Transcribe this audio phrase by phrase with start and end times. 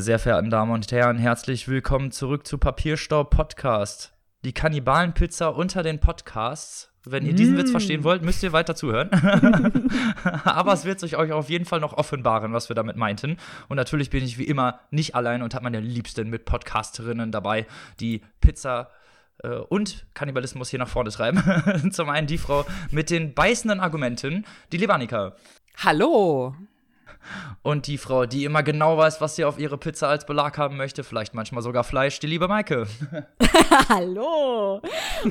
[0.00, 4.14] Meine sehr verehrten Damen und Herren, herzlich willkommen zurück zu Papierstaub Podcast.
[4.46, 6.90] Die Kannibalenpizza unter den Podcasts.
[7.04, 7.58] Wenn ihr diesen mm.
[7.58, 9.10] Witz verstehen wollt, müsst ihr weiter zuhören.
[10.44, 13.36] Aber es wird sich euch auf jeden Fall noch offenbaren, was wir damit meinten.
[13.68, 17.66] Und natürlich bin ich wie immer nicht allein und habe meine liebsten Mitpodcasterinnen dabei,
[18.00, 18.88] die Pizza
[19.42, 21.42] äh, und Kannibalismus hier nach vorne treiben.
[21.92, 25.36] Zum einen die Frau mit den beißenden Argumenten, die Levanika.
[25.76, 26.54] Hallo.
[27.62, 30.76] Und die Frau, die immer genau weiß, was sie auf ihre Pizza als Belag haben
[30.76, 32.86] möchte, vielleicht manchmal sogar Fleisch, die liebe Maike.
[33.88, 34.80] Hallo!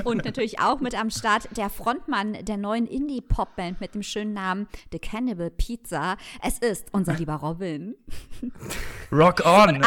[0.04, 4.68] Und natürlich auch mit am Start der Frontmann der neuen Indie-Pop-Band mit dem schönen Namen
[4.92, 6.18] The Cannibal Pizza.
[6.44, 7.96] Es ist unser lieber Robin.
[9.12, 9.84] Rock on!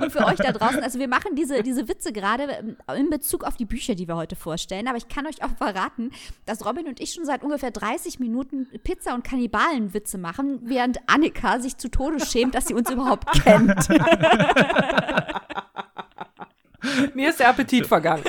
[0.00, 3.56] Und für euch da draußen, also wir machen diese, diese Witze gerade in Bezug auf
[3.56, 6.10] die Bücher, die wir heute vorstellen, aber ich kann euch auch verraten,
[6.44, 10.98] dass Robin und ich schon seit ungefähr 30 Minuten Pizza- und Kannibalen-Witze machen machen, während
[11.06, 13.88] Annika sich zu Tode schämt, dass sie uns überhaupt kennt.
[17.14, 18.22] Mir ist der Appetit vergangen.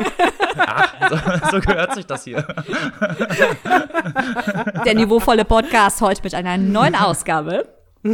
[0.58, 1.18] Ach, so,
[1.52, 2.48] so, gehört sich das hier.
[4.84, 7.68] Der niveauvolle Podcast heute mit einer neuen Ausgabe.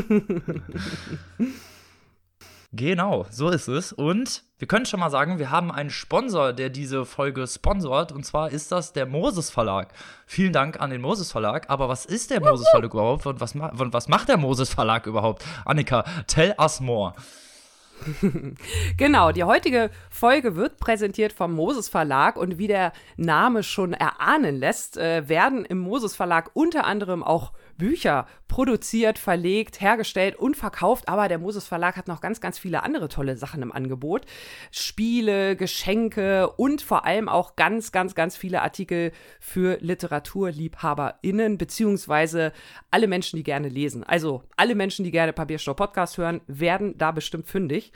[2.76, 3.94] Genau, so ist es.
[3.94, 8.12] Und wir können schon mal sagen, wir haben einen Sponsor, der diese Folge sponsort.
[8.12, 9.94] Und zwar ist das der Moses Verlag.
[10.26, 11.70] Vielen Dank an den Moses Verlag.
[11.70, 13.28] Aber was ist der Moses Verlag überhaupt?
[13.28, 15.46] Und was, und was macht der Moses Verlag überhaupt?
[15.66, 17.14] Annika, tell us more.
[18.98, 24.56] genau, die heutige Folge wird präsentiert vom Moses Verlag und wie der Name schon erahnen
[24.56, 31.10] lässt, äh, werden im Moses Verlag unter anderem auch Bücher produziert, verlegt, hergestellt und verkauft.
[31.10, 34.26] Aber der Moses Verlag hat noch ganz, ganz viele andere tolle Sachen im Angebot.
[34.70, 42.54] Spiele, Geschenke und vor allem auch ganz, ganz, ganz viele Artikel für LiteraturliebhaberInnen, beziehungsweise
[42.92, 44.04] alle Menschen, die gerne lesen.
[44.04, 47.92] Also alle Menschen, die gerne Papierstau Podcast hören, werden da bestimmt fündig.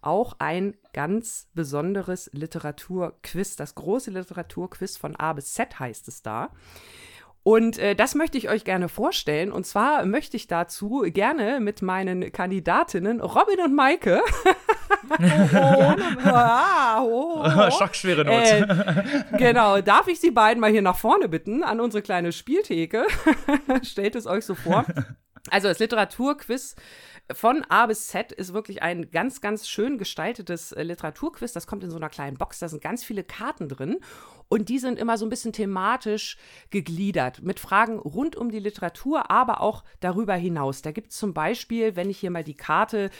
[0.02, 3.56] auch ein ganz besonderes Literaturquiz.
[3.56, 6.50] Das große Literaturquiz von A bis Z heißt es da.
[7.46, 9.52] Und äh, das möchte ich euch gerne vorstellen.
[9.52, 14.20] Und zwar möchte ich dazu gerne mit meinen Kandidatinnen Robin und Maike.
[17.70, 18.34] Schockschwere Not.
[18.34, 18.66] Äh,
[19.38, 23.06] genau, darf ich Sie beiden mal hier nach vorne bitten an unsere kleine Spieltheke?
[23.84, 24.84] Stellt es euch so vor.
[25.50, 26.76] Also das Literaturquiz
[27.32, 31.52] von A bis Z ist wirklich ein ganz, ganz schön gestaltetes äh, Literaturquiz.
[31.52, 33.98] Das kommt in so einer kleinen Box, da sind ganz viele Karten drin.
[34.48, 36.36] Und die sind immer so ein bisschen thematisch
[36.70, 40.82] gegliedert mit Fragen rund um die Literatur, aber auch darüber hinaus.
[40.82, 43.10] Da gibt es zum Beispiel, wenn ich hier mal die Karte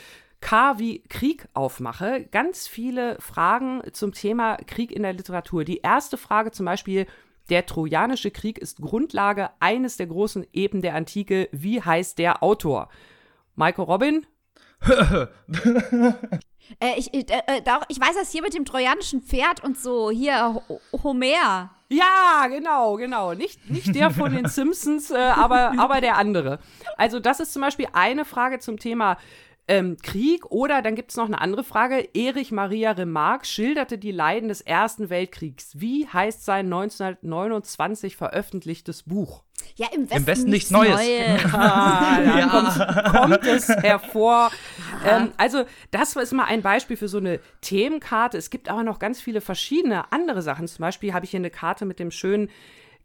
[0.40, 5.64] K wie Krieg aufmache, ganz viele Fragen zum Thema Krieg in der Literatur.
[5.64, 7.06] Die erste Frage zum Beispiel,
[7.50, 11.48] der Trojanische Krieg ist Grundlage eines der großen Eben der Antike.
[11.52, 12.88] Wie heißt der Autor?
[13.54, 14.26] Michael Robin?
[16.80, 20.10] Äh, ich, äh, äh, doch, ich weiß das hier mit dem trojanischen Pferd und so.
[20.10, 20.60] Hier,
[20.92, 21.70] Homer.
[21.88, 23.34] Ja, genau, genau.
[23.34, 26.58] Nicht, nicht der von den Simpsons, äh, aber, aber der andere.
[26.96, 29.16] Also, das ist zum Beispiel eine Frage zum Thema
[29.68, 30.46] ähm, Krieg.
[30.46, 32.08] Oder dann gibt es noch eine andere Frage.
[32.14, 35.72] Erich Maria Remarque schilderte die Leiden des Ersten Weltkriegs.
[35.74, 39.42] Wie heißt sein 1929 veröffentlichtes Buch?
[39.74, 40.94] Ja, im Westen, Im Westen nichts, Neues.
[40.94, 41.44] Neues.
[41.54, 44.50] ah, ja, kommt, kommt, es hervor.
[45.04, 48.38] Ähm, also, das ist mal ein Beispiel für so eine Themenkarte.
[48.38, 50.68] Es gibt aber noch ganz viele verschiedene andere Sachen.
[50.68, 52.48] Zum Beispiel habe ich hier eine Karte mit dem schönen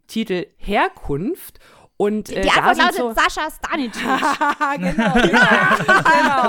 [0.07, 1.59] Titel Herkunft.
[2.01, 4.01] Und, äh, die Antwort lautet so Sascha Stanicic.
[4.01, 5.15] genau.
[5.17, 5.77] ja,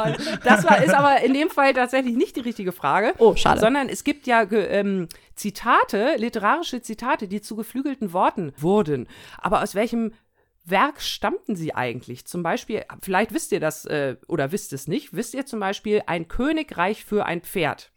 [0.08, 0.38] genau.
[0.42, 3.12] Das war, ist aber in dem Fall tatsächlich nicht die richtige Frage.
[3.18, 3.60] Oh, schade.
[3.60, 9.06] Sondern es gibt ja ähm, Zitate, literarische Zitate, die zu geflügelten Worten wurden.
[9.36, 10.14] Aber aus welchem
[10.64, 12.24] Werk stammten sie eigentlich?
[12.24, 16.02] Zum Beispiel, vielleicht wisst ihr das äh, oder wisst es nicht, wisst ihr zum Beispiel
[16.06, 17.92] ein Königreich für ein Pferd?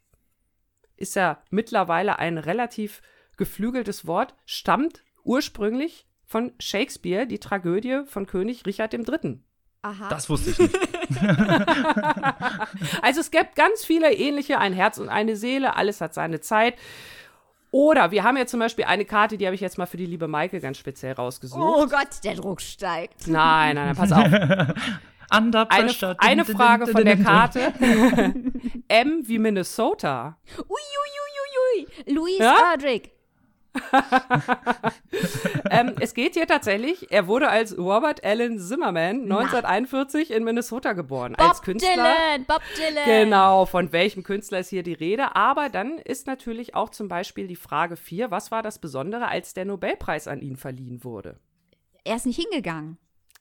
[0.98, 3.02] Ist ja mittlerweile ein relativ
[3.38, 9.40] geflügeltes Wort, stammt ursprünglich von Shakespeare die Tragödie von König Richard III.
[9.82, 10.10] Aha.
[10.10, 10.80] Das wusste ich nicht.
[13.02, 16.76] Also es gibt ganz viele ähnliche, ein Herz und eine Seele, alles hat seine Zeit.
[17.72, 20.06] Oder wir haben ja zum Beispiel eine Karte, die habe ich jetzt mal für die
[20.06, 21.62] liebe Maike ganz speziell rausgesucht.
[21.62, 23.28] Oh Gott, der Druck steigt.
[23.28, 24.26] Nein, nein, nein, pass auf.
[25.36, 26.16] Under Eine, pressure.
[26.20, 27.18] eine din, Frage von der.
[27.18, 27.74] Karte.
[28.88, 30.38] M wie Minnesota.
[30.58, 32.14] Uiuiuiui.
[32.16, 32.72] Louis Ja?
[32.74, 33.12] Erdrich.
[35.70, 41.36] ähm, es geht hier tatsächlich, er wurde als Robert Allen Zimmerman 1941 in Minnesota geboren.
[41.36, 41.94] als Bob Künstler.
[41.94, 42.46] Dylan.
[42.46, 43.06] Bob Dylan.
[43.06, 45.36] Genau, von welchem Künstler ist hier die Rede?
[45.36, 49.54] Aber dann ist natürlich auch zum Beispiel die Frage 4, was war das Besondere, als
[49.54, 51.40] der Nobelpreis an ihn verliehen wurde?
[52.04, 52.98] Er ist nicht hingegangen.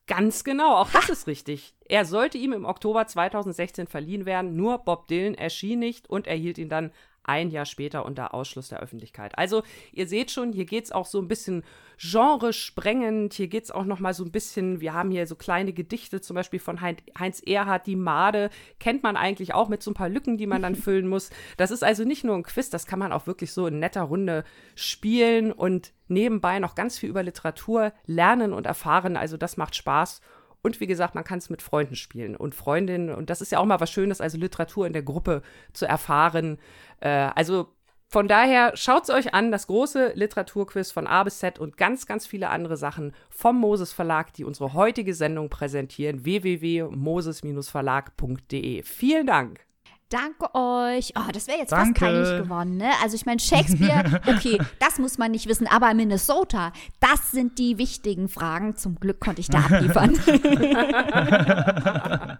[0.07, 1.75] Ganz genau, auch das ist richtig.
[1.89, 6.59] Er sollte ihm im Oktober 2016 verliehen werden, nur Bob Dylan erschien nicht und erhielt
[6.59, 6.93] ihn dann
[7.25, 9.37] ein Jahr später unter Ausschluss der Öffentlichkeit.
[9.39, 9.63] Also
[9.93, 11.65] ihr seht schon, hier geht's auch so ein bisschen
[11.99, 16.21] genresprengend, hier geht's auch noch mal so ein bisschen, wir haben hier so kleine Gedichte,
[16.21, 18.51] zum Beispiel von Hein- Heinz Erhardt, die Made,
[18.81, 21.31] kennt man eigentlich auch mit so ein paar Lücken, die man dann füllen muss.
[21.57, 24.03] Das ist also nicht nur ein Quiz, das kann man auch wirklich so in netter
[24.03, 24.45] Runde
[24.75, 29.17] spielen und nebenbei noch ganz viel über Literatur lernen und erfahren.
[29.17, 30.21] Also das macht Spaß.
[30.65, 33.15] Und wie gesagt, man kann es mit Freunden spielen und Freundinnen.
[33.15, 35.43] Und das ist ja auch mal was Schönes, also Literatur in der Gruppe
[35.75, 36.57] zu erfahren.
[37.01, 37.69] Äh, also
[38.09, 42.07] von daher schaut es euch an, das große Literaturquiz von A bis Z und ganz,
[42.07, 46.25] ganz viele andere Sachen vom Moses Verlag, die unsere heutige Sendung präsentieren.
[46.25, 48.85] www.moses-verlag.de.
[48.85, 49.67] Vielen Dank.
[50.15, 51.13] Danke euch.
[51.17, 51.99] Oh, das wäre jetzt Danke.
[51.99, 52.91] fast peinlich geworden, ne?
[53.03, 57.79] Also ich meine, Shakespeare, okay, das muss man nicht wissen, aber Minnesota, das sind die
[57.79, 58.77] wichtigen Fragen.
[58.77, 60.15] Zum Glück konnte ich da abliefern.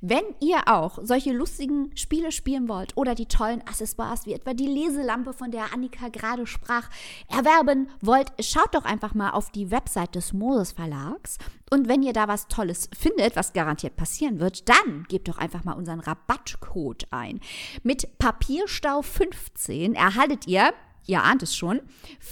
[0.00, 4.66] Wenn ihr auch solche lustigen Spiele spielen wollt oder die tollen Accessoires wie etwa die
[4.66, 6.88] Leselampe, von der Annika gerade sprach,
[7.28, 11.38] erwerben wollt, schaut doch einfach mal auf die Website des Moses Verlags.
[11.70, 15.64] Und wenn ihr da was Tolles findet, was garantiert passieren wird, dann gebt doch einfach
[15.64, 17.40] mal unseren Rabattcode ein.
[17.82, 20.72] Mit Papierstau 15 erhaltet ihr,
[21.06, 21.80] ihr ahnt es schon,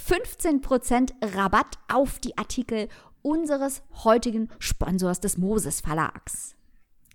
[0.06, 2.88] 15% Rabatt auf die Artikel
[3.22, 6.54] unseres heutigen Sponsors des Moses Verlags.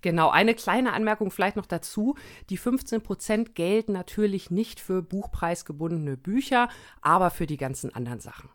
[0.07, 2.15] Genau, eine kleine Anmerkung vielleicht noch dazu.
[2.49, 6.69] Die 15% gelten natürlich nicht für buchpreisgebundene Bücher,
[7.01, 8.47] aber für die ganzen anderen Sachen.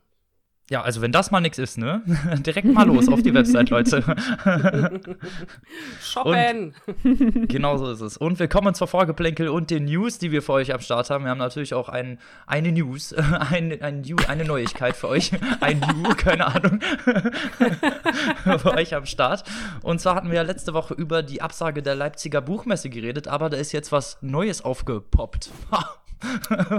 [0.73, 2.01] Ja, also wenn das mal nichts ist, ne?
[2.47, 4.03] Direkt mal los auf die Website, Leute.
[6.01, 6.75] Shoppen!
[7.47, 8.17] genau so ist es.
[8.17, 11.25] Und wir kommen zur Vorgeplänkel und den News, die wir für euch am Start haben.
[11.25, 13.13] Wir haben natürlich auch ein, eine News,
[13.51, 15.33] ein, ein, New- eine Neuigkeit für euch.
[15.61, 16.81] Ein New, keine Ahnung.
[18.59, 19.45] für euch am Start.
[19.83, 23.51] Und zwar hatten wir ja letzte Woche über die Absage der Leipziger Buchmesse geredet, aber
[23.51, 25.51] da ist jetzt was Neues aufgepoppt.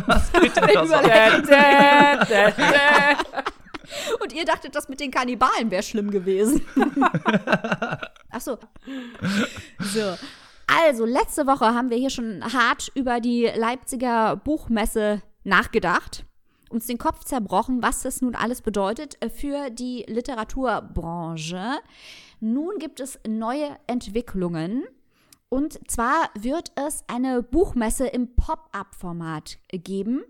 [0.08, 0.96] was geht denn da so?
[4.22, 6.66] Und ihr dachtet, das mit den Kannibalen wäre schlimm gewesen.
[8.32, 8.58] Ach so.
[9.80, 10.16] So.
[10.68, 16.26] Also, letzte Woche haben wir hier schon hart über die Leipziger Buchmesse nachgedacht,
[16.70, 21.80] uns den Kopf zerbrochen, was das nun alles bedeutet für die Literaturbranche.
[22.40, 24.84] Nun gibt es neue Entwicklungen.
[25.50, 30.24] Und zwar wird es eine Buchmesse im Pop-up-Format geben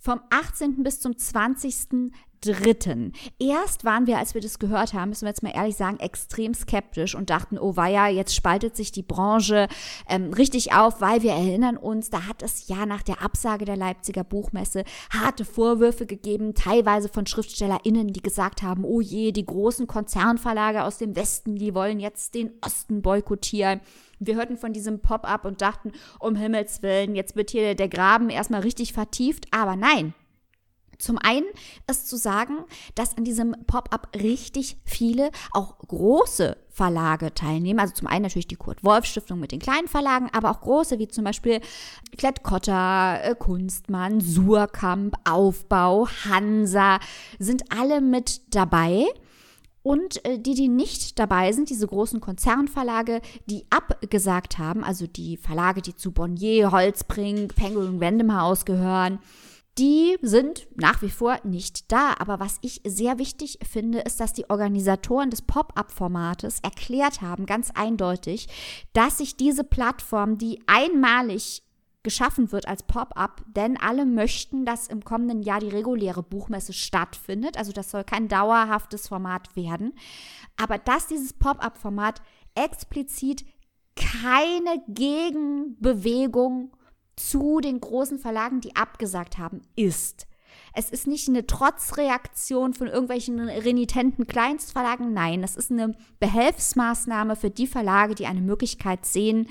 [0.00, 0.82] vom 18.
[0.82, 2.12] bis zum 20.
[2.40, 3.12] Dritten.
[3.38, 6.54] Erst waren wir, als wir das gehört haben, müssen wir jetzt mal ehrlich sagen, extrem
[6.54, 9.68] skeptisch und dachten, oh weia, jetzt spaltet sich die Branche
[10.08, 13.76] ähm, richtig auf, weil wir erinnern uns, da hat es ja nach der Absage der
[13.76, 19.86] Leipziger Buchmesse harte Vorwürfe gegeben, teilweise von SchriftstellerInnen, die gesagt haben, oh je, die großen
[19.86, 23.80] Konzernverlage aus dem Westen, die wollen jetzt den Osten boykottieren.
[24.18, 28.30] Wir hörten von diesem Pop-up und dachten, um Himmels Willen, jetzt wird hier der Graben
[28.30, 30.14] erstmal richtig vertieft, aber nein.
[31.00, 31.46] Zum einen
[31.88, 32.58] ist zu sagen,
[32.94, 37.80] dass an diesem Pop-up richtig viele, auch große Verlage teilnehmen.
[37.80, 41.24] Also zum einen natürlich die Kurt-Wolf-Stiftung mit den kleinen Verlagen, aber auch große, wie zum
[41.24, 41.60] Beispiel
[42.16, 47.00] Klett-Cotta, äh, Kunstmann, Surkamp, Aufbau, Hansa,
[47.38, 49.06] sind alle mit dabei.
[49.82, 55.38] Und äh, die, die nicht dabei sind, diese großen Konzernverlage, die abgesagt haben, also die
[55.38, 59.20] Verlage, die zu Bonnier, Holzbrink, Penguin Random House gehören,
[59.78, 62.14] die sind nach wie vor nicht da.
[62.18, 67.70] Aber was ich sehr wichtig finde, ist, dass die Organisatoren des Pop-up-Formates erklärt haben, ganz
[67.70, 68.48] eindeutig,
[68.92, 71.62] dass sich diese Plattform, die einmalig
[72.02, 77.58] geschaffen wird als Pop-up, denn alle möchten, dass im kommenden Jahr die reguläre Buchmesse stattfindet.
[77.58, 79.92] Also das soll kein dauerhaftes Format werden.
[80.56, 82.22] Aber dass dieses Pop-up-Format
[82.54, 83.44] explizit
[83.96, 86.72] keine Gegenbewegung
[87.28, 90.26] zu den großen Verlagen, die abgesagt haben, ist.
[90.72, 95.12] Es ist nicht eine Trotzreaktion von irgendwelchen renitenten Kleinstverlagen.
[95.12, 99.48] Nein, es ist eine Behelfsmaßnahme für die Verlage, die eine Möglichkeit sehen,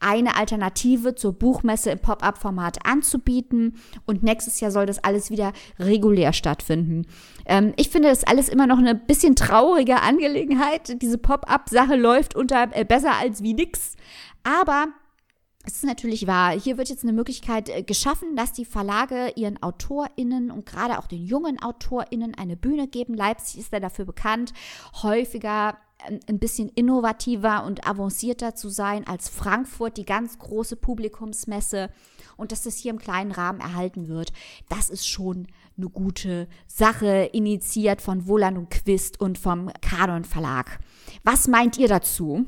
[0.00, 3.76] eine Alternative zur Buchmesse im Pop-up-Format anzubieten.
[4.06, 7.06] Und nächstes Jahr soll das alles wieder regulär stattfinden.
[7.44, 11.02] Ähm, ich finde das alles immer noch eine bisschen traurige Angelegenheit.
[11.02, 13.96] Diese Pop-up-Sache läuft unter äh, besser als wie nix.
[14.44, 14.88] Aber
[15.64, 19.62] es ist natürlich wahr, hier wird jetzt eine Möglichkeit äh, geschaffen, dass die Verlage ihren
[19.62, 23.14] AutorInnen und gerade auch den jungen AutorInnen eine Bühne geben.
[23.14, 24.52] Leipzig ist ja dafür bekannt,
[25.02, 25.78] häufiger
[26.08, 31.90] ähm, ein bisschen innovativer und avancierter zu sein als Frankfurt, die ganz große Publikumsmesse.
[32.36, 34.32] Und dass das hier im kleinen Rahmen erhalten wird,
[34.68, 40.80] das ist schon eine gute Sache, initiiert von Wohland und Quist und vom Kanon Verlag.
[41.22, 42.46] Was meint ihr dazu?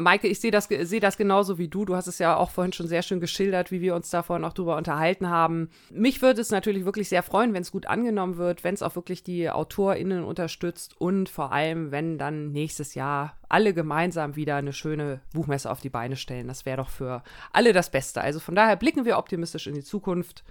[0.00, 1.84] Maike, ich sehe das, sehe das genauso wie du.
[1.84, 4.44] Du hast es ja auch vorhin schon sehr schön geschildert, wie wir uns da vorhin
[4.44, 5.70] auch drüber unterhalten haben.
[5.90, 8.96] Mich würde es natürlich wirklich sehr freuen, wenn es gut angenommen wird, wenn es auch
[8.96, 14.72] wirklich die AutorInnen unterstützt und vor allem, wenn dann nächstes Jahr alle gemeinsam wieder eine
[14.72, 16.48] schöne Buchmesse auf die Beine stellen.
[16.48, 17.22] Das wäre doch für
[17.52, 18.20] alle das Beste.
[18.20, 20.44] Also von daher blicken wir optimistisch in die Zukunft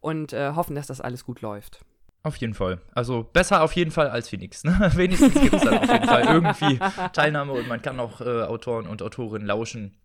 [0.00, 1.84] und äh, hoffen, dass das alles gut läuft.
[2.24, 2.80] Auf jeden Fall.
[2.94, 4.62] Also besser auf jeden Fall als nichts.
[4.62, 4.78] Ne?
[4.94, 6.78] Wenigstens gibt es dann auf jeden Fall irgendwie
[7.12, 9.96] Teilnahme und man kann auch äh, Autoren und Autorinnen lauschen.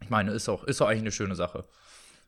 [0.00, 1.64] Ich meine, ist auch, ist auch eigentlich eine schöne Sache.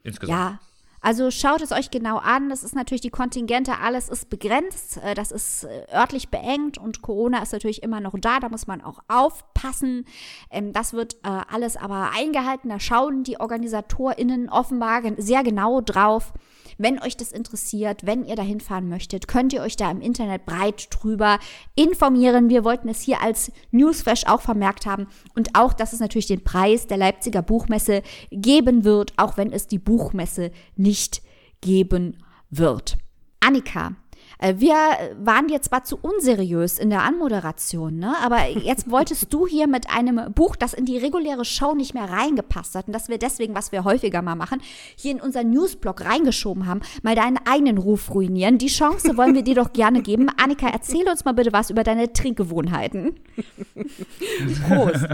[0.03, 0.39] Insgesamt.
[0.39, 0.59] Ja.
[1.01, 2.49] Also schaut es euch genau an.
[2.49, 4.99] Das ist natürlich die Kontingente, alles ist begrenzt.
[5.03, 8.41] Äh, das ist äh, örtlich beengt und Corona ist natürlich immer noch da.
[8.41, 10.05] Da muss man auch aufpassen.
[10.51, 12.69] Ähm, das wird äh, alles aber eingehalten.
[12.69, 16.33] Da schauen die OrganisatorInnen offenbar sehr genau drauf.
[16.81, 20.47] Wenn euch das interessiert, wenn ihr dahin fahren möchtet, könnt ihr euch da im Internet
[20.47, 21.41] breit drüber
[21.75, 22.49] informieren.
[22.49, 26.45] Wir wollten es hier als Newsflash auch vermerkt haben und auch, dass es natürlich den
[26.45, 30.88] Preis der Leipziger Buchmesse geben wird, auch wenn es die Buchmesse nicht
[31.61, 32.19] geben
[32.51, 32.97] wird.
[33.41, 33.93] Annika,
[34.39, 34.75] äh, wir
[35.21, 38.15] waren jetzt zwar zu unseriös in der Anmoderation, ne?
[38.23, 42.09] aber jetzt wolltest du hier mit einem Buch, das in die reguläre Show nicht mehr
[42.09, 44.61] reingepasst hat und das wir deswegen, was wir häufiger mal machen,
[44.97, 48.59] hier in unseren Newsblog reingeschoben haben, mal deinen eigenen Ruf ruinieren.
[48.59, 50.29] Die Chance wollen wir dir doch gerne geben.
[50.37, 53.19] Annika, erzähl uns mal bitte was über deine Trinkgewohnheiten.
[54.69, 55.07] Prost.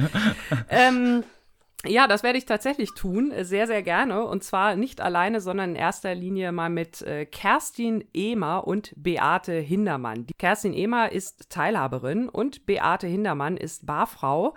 [0.68, 1.24] ähm,
[1.86, 4.24] ja, das werde ich tatsächlich tun, äh, sehr, sehr gerne.
[4.24, 9.54] Und zwar nicht alleine, sondern in erster Linie mal mit äh, Kerstin Ehmer und Beate
[9.54, 10.26] Hindermann.
[10.26, 14.54] Die Kerstin Ehmer ist Teilhaberin und Beate Hindermann ist Barfrau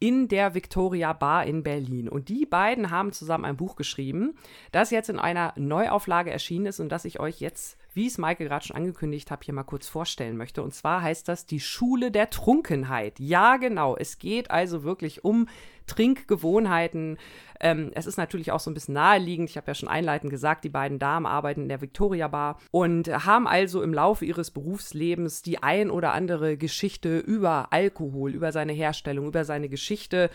[0.00, 2.08] in der Victoria Bar in Berlin.
[2.08, 4.36] Und die beiden haben zusammen ein Buch geschrieben,
[4.70, 8.44] das jetzt in einer Neuauflage erschienen ist und das ich euch jetzt, wie es Maike
[8.44, 10.62] gerade schon angekündigt habe, hier mal kurz vorstellen möchte.
[10.62, 13.18] Und zwar heißt das Die Schule der Trunkenheit.
[13.18, 13.96] Ja, genau.
[13.96, 15.48] Es geht also wirklich um
[15.88, 17.18] Trinkgewohnheiten.
[17.60, 19.50] Ähm, es ist natürlich auch so ein bisschen naheliegend.
[19.50, 23.08] Ich habe ja schon einleitend gesagt, die beiden Damen arbeiten in der Victoria Bar und
[23.08, 28.72] haben also im Laufe ihres Berufslebens die ein oder andere Geschichte über Alkohol, über seine
[28.72, 30.30] Herstellung, über seine Geschichte,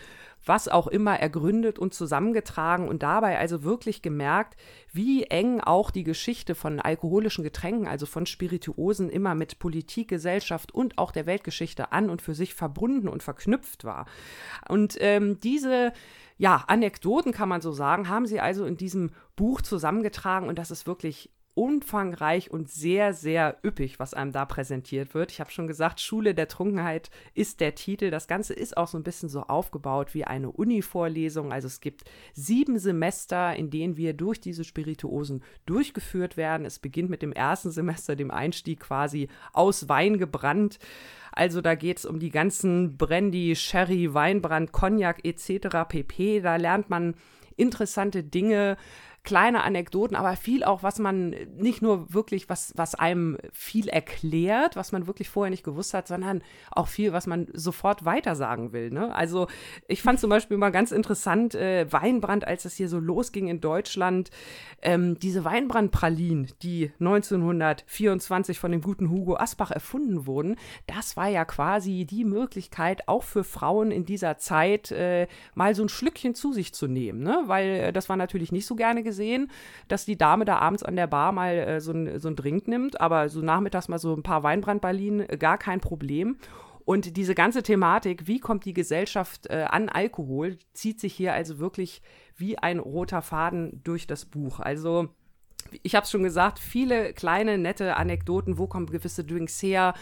[0.46, 4.56] was auch immer ergründet und zusammengetragen und dabei also wirklich gemerkt,
[4.92, 10.72] wie eng auch die Geschichte von alkoholischen Getränken, also von Spirituosen, immer mit Politik, Gesellschaft
[10.72, 14.06] und auch der Weltgeschichte an und für sich verbunden und verknüpft war.
[14.68, 15.92] Und ähm, diese
[16.36, 20.70] ja, Anekdoten kann man so sagen, haben sie also in diesem Buch zusammengetragen und das
[20.70, 25.30] ist wirklich umfangreich und sehr, sehr üppig, was einem da präsentiert wird.
[25.30, 28.10] Ich habe schon gesagt, Schule der Trunkenheit ist der Titel.
[28.10, 31.52] Das Ganze ist auch so ein bisschen so aufgebaut wie eine Uni-Vorlesung.
[31.52, 36.66] Also es gibt sieben Semester, in denen wir durch diese Spirituosen durchgeführt werden.
[36.66, 40.80] Es beginnt mit dem ersten Semester, dem Einstieg quasi aus Wein gebrannt.
[41.30, 45.88] Also da geht es um die ganzen Brandy, Sherry, Weinbrand, Cognac etc.
[45.88, 46.40] pp.
[46.40, 47.14] Da lernt man
[47.56, 48.76] interessante Dinge
[49.24, 54.76] kleine Anekdoten, aber viel auch, was man nicht nur wirklich, was, was einem viel erklärt,
[54.76, 58.90] was man wirklich vorher nicht gewusst hat, sondern auch viel, was man sofort weitersagen will.
[58.90, 59.14] Ne?
[59.14, 59.46] Also
[59.88, 63.62] ich fand zum Beispiel mal ganz interessant, äh, Weinbrand, als es hier so losging in
[63.62, 64.30] Deutschland,
[64.82, 71.46] ähm, diese Weinbrandpralinen, die 1924 von dem guten Hugo Asbach erfunden wurden, das war ja
[71.46, 76.52] quasi die Möglichkeit, auch für Frauen in dieser Zeit äh, mal so ein Schlückchen zu
[76.52, 77.44] sich zu nehmen, ne?
[77.46, 79.50] weil äh, das war natürlich nicht so gerne gesehen gesehen,
[79.88, 83.00] dass die Dame da abends an der Bar mal äh, so, ein, so Drink nimmt,
[83.00, 86.36] aber so nachmittags mal so ein paar Weinbrandberlin, äh, gar kein Problem.
[86.84, 91.58] Und diese ganze Thematik, wie kommt die Gesellschaft äh, an Alkohol, zieht sich hier also
[91.58, 92.02] wirklich
[92.36, 94.60] wie ein roter Faden durch das Buch.
[94.60, 95.08] Also
[95.82, 99.94] ich habe es schon gesagt, viele kleine, nette Anekdoten, wo kommen gewisse Drinks her,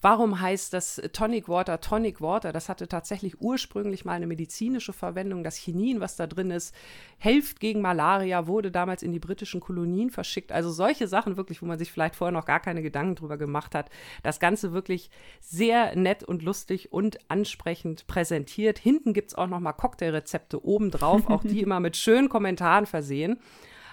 [0.00, 2.52] Warum heißt das Tonic Water Tonic Water?
[2.52, 5.44] Das hatte tatsächlich ursprünglich mal eine medizinische Verwendung.
[5.44, 6.74] Das Chinin, was da drin ist,
[7.18, 10.52] hilft gegen Malaria, wurde damals in die britischen Kolonien verschickt.
[10.52, 13.74] Also solche Sachen wirklich, wo man sich vielleicht vorher noch gar keine Gedanken drüber gemacht
[13.74, 13.90] hat.
[14.22, 15.10] Das Ganze wirklich
[15.40, 18.78] sehr nett und lustig und ansprechend präsentiert.
[18.78, 23.38] Hinten gibt es auch noch mal Cocktailrezepte obendrauf, auch die immer mit schönen Kommentaren versehen.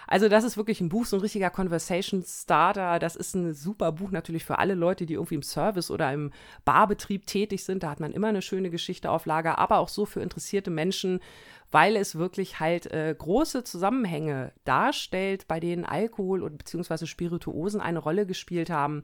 [0.08, 3.00] Also das ist wirklich ein Buch, so ein richtiger Conversation Starter.
[3.00, 6.32] Das ist ein super Buch natürlich für alle Leute, die irgendwie im Service oder im
[6.66, 7.84] Barbetrieb tätig sind.
[7.84, 11.20] Da hat man immer eine schöne Geschichte auf Lager, aber auch so für interessierte Menschen,
[11.72, 18.00] weil es wirklich halt äh, große Zusammenhänge darstellt, bei denen Alkohol und beziehungsweise Spirituosen eine
[18.00, 19.04] Rolle gespielt haben,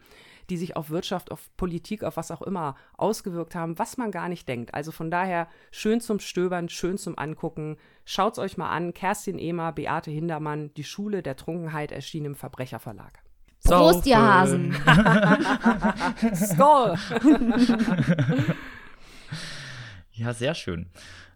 [0.50, 4.30] die sich auf Wirtschaft, auf Politik, auf was auch immer ausgewirkt haben, was man gar
[4.30, 4.74] nicht denkt.
[4.74, 7.78] Also von daher schön zum Stöbern, schön zum Angucken.
[8.06, 8.94] Schaut's euch mal an.
[8.94, 13.22] Kerstin Ehmer, Beate Hindermann, Die Schule der Trunkenheit erschien im Verbrecherverlag.
[13.64, 14.74] Prost, ihr Hasen.
[16.34, 16.96] Skoll.
[20.14, 20.90] ja, sehr schön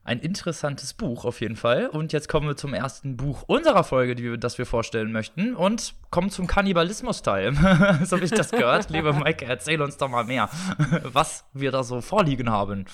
[0.05, 1.88] ein interessantes Buch auf jeden Fall.
[1.88, 5.55] Und jetzt kommen wir zum ersten Buch unserer Folge, die wir, das wir vorstellen möchten.
[5.55, 7.53] Und kommen zum Kannibalismus-Teil.
[8.03, 8.89] so habe ich das gehört.
[8.89, 10.50] Liebe Maike, erzähl uns doch mal mehr,
[11.03, 12.86] was wir da so vorliegen haben.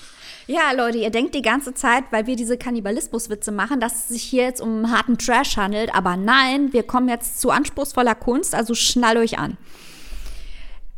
[0.45, 4.21] Ja, Leute, ihr denkt die ganze Zeit, weil wir diese Kannibalismus-Witze machen, dass es sich
[4.21, 5.93] hier jetzt um harten Trash handelt.
[5.95, 9.57] Aber nein, wir kommen jetzt zu anspruchsvoller Kunst, also schnall euch an.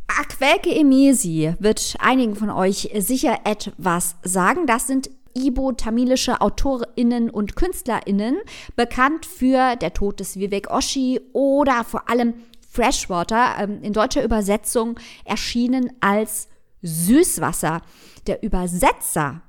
[0.08, 4.66] Aquelke Emesi wird einigen von euch sicher etwas sagen.
[4.66, 8.38] Das sind Ibo-tamilische AutorInnen und KünstlerInnen,
[8.76, 12.34] bekannt für Der Tod des Vivek Oshi oder vor allem
[12.68, 16.48] Freshwater, ähm, in deutscher Übersetzung erschienen als
[16.82, 17.82] Süßwasser.
[18.26, 19.42] Der Übersetzer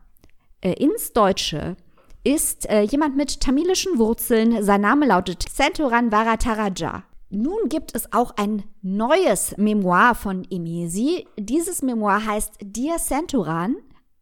[0.62, 1.78] äh, ins Deutsche
[2.24, 4.64] ist äh, jemand mit tamilischen Wurzeln.
[4.64, 7.04] Sein Name lautet Santoran Varataraja.
[7.30, 11.26] Nun gibt es auch ein neues Memoir von Emesi.
[11.38, 13.76] Dieses Memoir heißt Dear Santoran.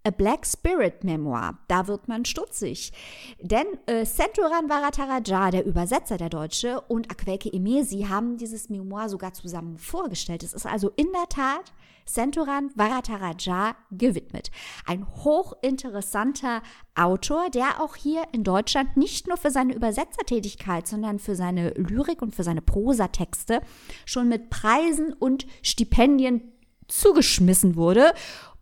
[0.04, 1.60] A Black Spirit Memoir.
[1.68, 2.92] Da wird man stutzig.
[3.40, 9.34] Denn äh, Senturan Varataraja, der Übersetzer der Deutsche, und Akweke Emesi haben dieses Memoir sogar
[9.34, 10.42] zusammen vorgestellt.
[10.42, 11.72] Es ist also in der Tat
[12.06, 14.50] Senturan Varataraja gewidmet.
[14.88, 16.64] Ein hochinteressanter
[16.96, 22.24] Autor, der auch hier in Deutschland nicht nur für seine Übersetzertätigkeit, sondern für seine Lyrik
[22.24, 23.62] und für seine Prosatexte
[24.06, 26.42] schon mit Preisen und Stipendien
[26.88, 28.12] zugeschmissen wurde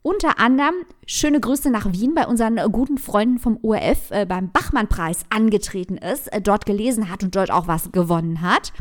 [0.01, 5.23] unter anderem schöne Grüße nach Wien bei unseren guten Freunden vom ORF äh, beim Bachmann-Preis
[5.29, 8.73] angetreten ist, äh, dort gelesen hat und dort auch was gewonnen hat.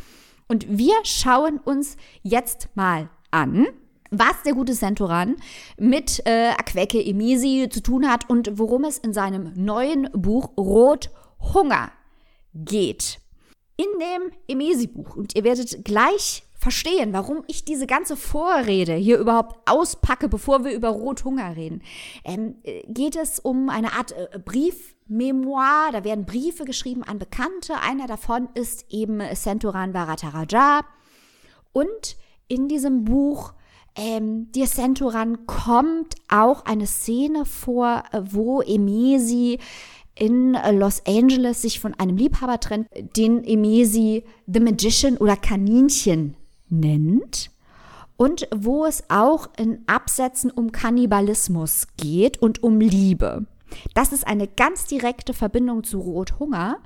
[0.47, 3.67] Und wir schauen uns jetzt mal an,
[4.11, 5.37] was der gute Centoran
[5.77, 11.11] mit äh, Aqueke Emisi zu tun hat und worum es in seinem neuen Buch Rot
[11.53, 11.91] Hunger
[12.55, 13.19] geht.
[13.77, 19.71] In dem Emesi-Buch, und ihr werdet gleich verstehen, warum ich diese ganze Vorrede hier überhaupt
[19.71, 21.83] auspacke, bevor wir über Rothunger reden,
[22.25, 25.91] ähm, äh, geht es um eine Art äh, Briefmemoir.
[25.93, 27.81] Da werden Briefe geschrieben an Bekannte.
[27.81, 30.81] Einer davon ist eben Senturan Varataraja.
[31.73, 32.17] Und
[32.49, 33.55] in diesem Buch
[33.95, 39.61] ähm, dir Senturan kommt auch eine Szene vor, äh, wo Emesi
[40.17, 46.35] in Los Angeles sich von einem Liebhaber trennt, den Emesi The Magician oder Kaninchen
[46.71, 47.51] nennt
[48.17, 53.47] und wo es auch in Absätzen um Kannibalismus geht und um Liebe.
[53.95, 56.79] Das ist eine ganz direkte Verbindung zu Rothunger,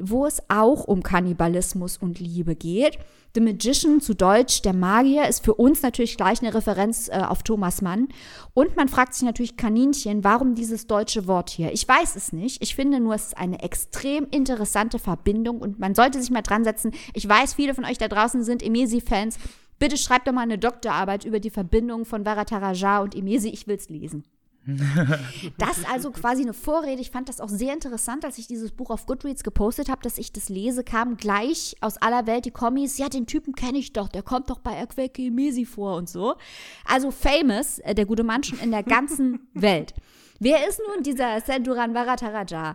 [0.00, 2.98] wo es auch um Kannibalismus und Liebe geht.
[3.34, 7.44] The Magician, zu Deutsch der Magier, ist für uns natürlich gleich eine Referenz äh, auf
[7.44, 8.08] Thomas Mann.
[8.54, 11.72] Und man fragt sich natürlich Kaninchen, warum dieses deutsche Wort hier?
[11.72, 12.60] Ich weiß es nicht.
[12.60, 16.64] Ich finde nur, es ist eine extrem interessante Verbindung und man sollte sich mal dran
[16.64, 16.92] setzen.
[17.14, 19.38] Ich weiß, viele von euch da draußen sind Emesi-Fans.
[19.78, 23.48] Bitte schreibt doch mal eine Doktorarbeit über die Verbindung von Varataraja und Emesi.
[23.48, 24.24] Ich will es lesen.
[24.66, 27.00] Das ist also quasi eine Vorrede.
[27.00, 30.18] Ich fand das auch sehr interessant, als ich dieses Buch auf Goodreads gepostet habe, dass
[30.18, 32.98] ich das lese, kam gleich aus aller Welt die Kommis.
[32.98, 36.36] Ja, den Typen kenne ich doch, der kommt doch bei Akweke Mesi vor und so.
[36.84, 39.94] Also famous, äh, der gute Mann schon in der ganzen Welt.
[40.42, 42.74] Wer ist nun dieser Senduran Varataraja?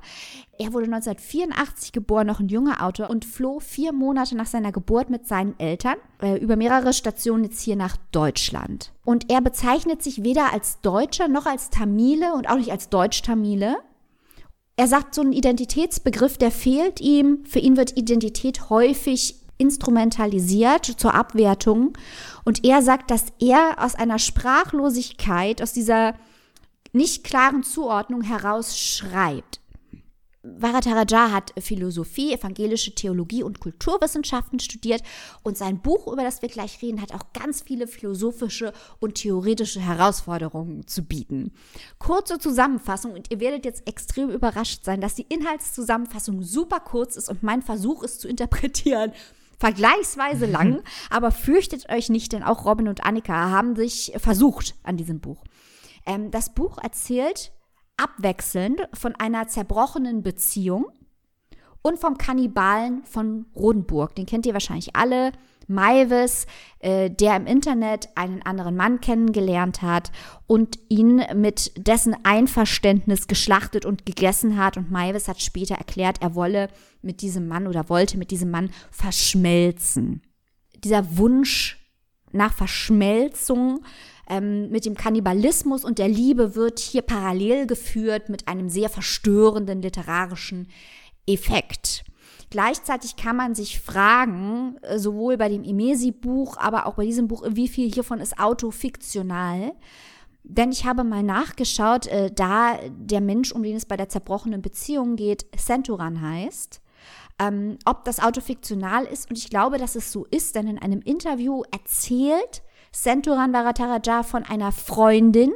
[0.59, 5.09] Er wurde 1984 geboren, noch ein junger Autor und floh vier Monate nach seiner Geburt
[5.09, 8.91] mit seinen Eltern äh, über mehrere Stationen jetzt hier nach Deutschland.
[9.03, 13.77] Und er bezeichnet sich weder als Deutscher noch als Tamile und auch nicht als Deutsch-Tamile.
[14.77, 17.45] Er sagt, so ein Identitätsbegriff, der fehlt ihm.
[17.45, 21.93] Für ihn wird Identität häufig instrumentalisiert zur Abwertung.
[22.43, 26.13] Und er sagt, dass er aus einer Sprachlosigkeit, aus dieser
[26.95, 29.59] nicht klaren Zuordnung heraus schreibt.
[30.45, 35.01] Varadaraja hat Philosophie, evangelische Theologie und Kulturwissenschaften studiert
[35.43, 39.79] und sein Buch, über das wir gleich reden, hat auch ganz viele philosophische und theoretische
[39.79, 41.51] Herausforderungen zu bieten.
[41.97, 47.29] Kurze Zusammenfassung und ihr werdet jetzt extrem überrascht sein, dass die Inhaltszusammenfassung super kurz ist
[47.29, 49.11] und mein Versuch ist zu interpretieren
[49.57, 54.97] vergleichsweise lang, aber fürchtet euch nicht, denn auch Robin und Annika haben sich versucht an
[54.97, 55.43] diesem Buch.
[56.05, 57.51] Ähm, das Buch erzählt
[57.97, 60.87] abwechselnd von einer zerbrochenen Beziehung
[61.81, 64.15] und vom Kannibalen von Rodenburg.
[64.15, 65.31] Den kennt ihr wahrscheinlich alle.
[65.67, 66.45] Maivis,
[66.79, 70.11] äh, der im Internet einen anderen Mann kennengelernt hat
[70.47, 74.77] und ihn mit dessen Einverständnis geschlachtet und gegessen hat.
[74.77, 76.69] Und Maivis hat später erklärt, er wolle
[77.01, 80.21] mit diesem Mann oder wollte mit diesem Mann verschmelzen.
[80.83, 81.79] Dieser Wunsch
[82.31, 83.83] nach Verschmelzung
[84.29, 89.81] ähm, mit dem Kannibalismus und der Liebe wird hier parallel geführt mit einem sehr verstörenden
[89.81, 90.67] literarischen
[91.27, 92.03] Effekt.
[92.49, 97.43] Gleichzeitig kann man sich fragen, äh, sowohl bei dem Imesi-Buch, aber auch bei diesem Buch,
[97.49, 99.73] wie viel hiervon ist autofiktional.
[100.43, 104.61] Denn ich habe mal nachgeschaut, äh, da der Mensch, um den es bei der zerbrochenen
[104.61, 106.81] Beziehung geht, Centuran heißt,
[107.39, 109.29] ähm, ob das autofiktional ist.
[109.29, 112.61] Und ich glaube, dass es so ist, denn in einem Interview erzählt
[112.95, 115.53] Senturan Varataraja von einer Freundin,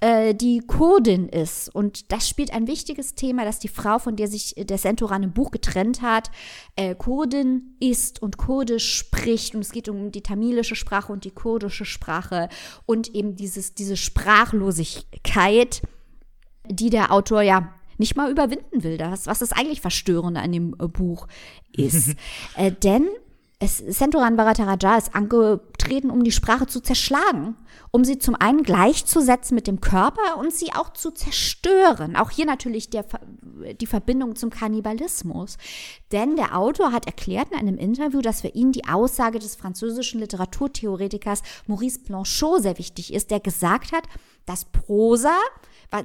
[0.00, 1.72] äh, die Kurdin ist.
[1.72, 5.32] Und das spielt ein wichtiges Thema, dass die Frau, von der sich der Senturan im
[5.32, 6.30] Buch getrennt hat,
[6.74, 9.54] äh, Kurdin ist und Kurdisch spricht.
[9.54, 12.48] Und es geht um die tamilische Sprache und die kurdische Sprache
[12.84, 15.82] und eben dieses, diese Sprachlosigkeit,
[16.68, 18.98] die der Autor ja nicht mal überwinden will.
[18.98, 21.28] Das, was das eigentlich Verstörende an dem äh, Buch
[21.72, 22.16] ist.
[22.56, 23.06] äh, denn
[23.62, 27.56] es, Senturan Bharataraja ist angetreten, um die Sprache zu zerschlagen,
[27.90, 32.16] um sie zum einen gleichzusetzen mit dem Körper und sie auch zu zerstören.
[32.16, 33.04] Auch hier natürlich der,
[33.78, 35.58] die Verbindung zum Kannibalismus.
[36.10, 40.20] Denn der Autor hat erklärt in einem Interview, dass für ihn die Aussage des französischen
[40.20, 44.04] Literaturtheoretikers Maurice Blanchot sehr wichtig ist, der gesagt hat,
[44.46, 45.36] dass Prosa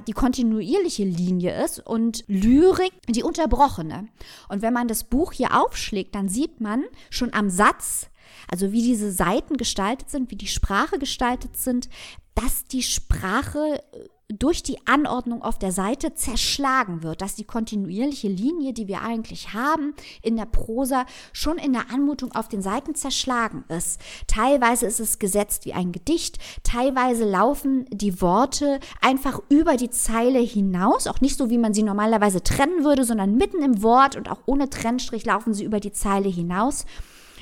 [0.06, 4.08] die kontinuierliche Linie ist und Lyrik die unterbrochene.
[4.48, 8.08] Und wenn man das Buch hier aufschlägt, dann sieht man schon am Satz,
[8.48, 11.88] also wie diese Seiten gestaltet sind, wie die Sprache gestaltet sind,
[12.34, 18.26] dass die Sprache äh, durch die Anordnung auf der Seite zerschlagen wird, dass die kontinuierliche
[18.26, 22.96] Linie, die wir eigentlich haben in der Prosa, schon in der Anmutung auf den Seiten
[22.96, 24.00] zerschlagen ist.
[24.26, 30.40] Teilweise ist es gesetzt wie ein Gedicht, teilweise laufen die Worte einfach über die Zeile
[30.40, 34.28] hinaus, auch nicht so, wie man sie normalerweise trennen würde, sondern mitten im Wort und
[34.28, 36.84] auch ohne Trennstrich laufen sie über die Zeile hinaus.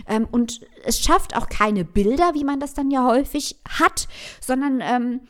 [0.07, 4.09] Ähm, und es schafft auch keine Bilder, wie man das dann ja häufig hat,
[4.41, 5.21] sondern ähm,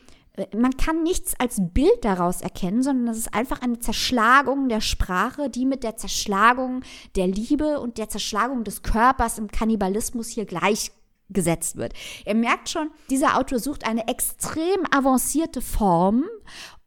[0.55, 5.49] man kann nichts als Bild daraus erkennen, sondern es ist einfach eine Zerschlagung der Sprache,
[5.49, 6.83] die mit der Zerschlagung
[7.15, 11.93] der Liebe und der Zerschlagung des Körpers im Kannibalismus hier gleichgesetzt wird.
[12.25, 16.25] Ihr merkt schon, dieser Autor sucht eine extrem avancierte Form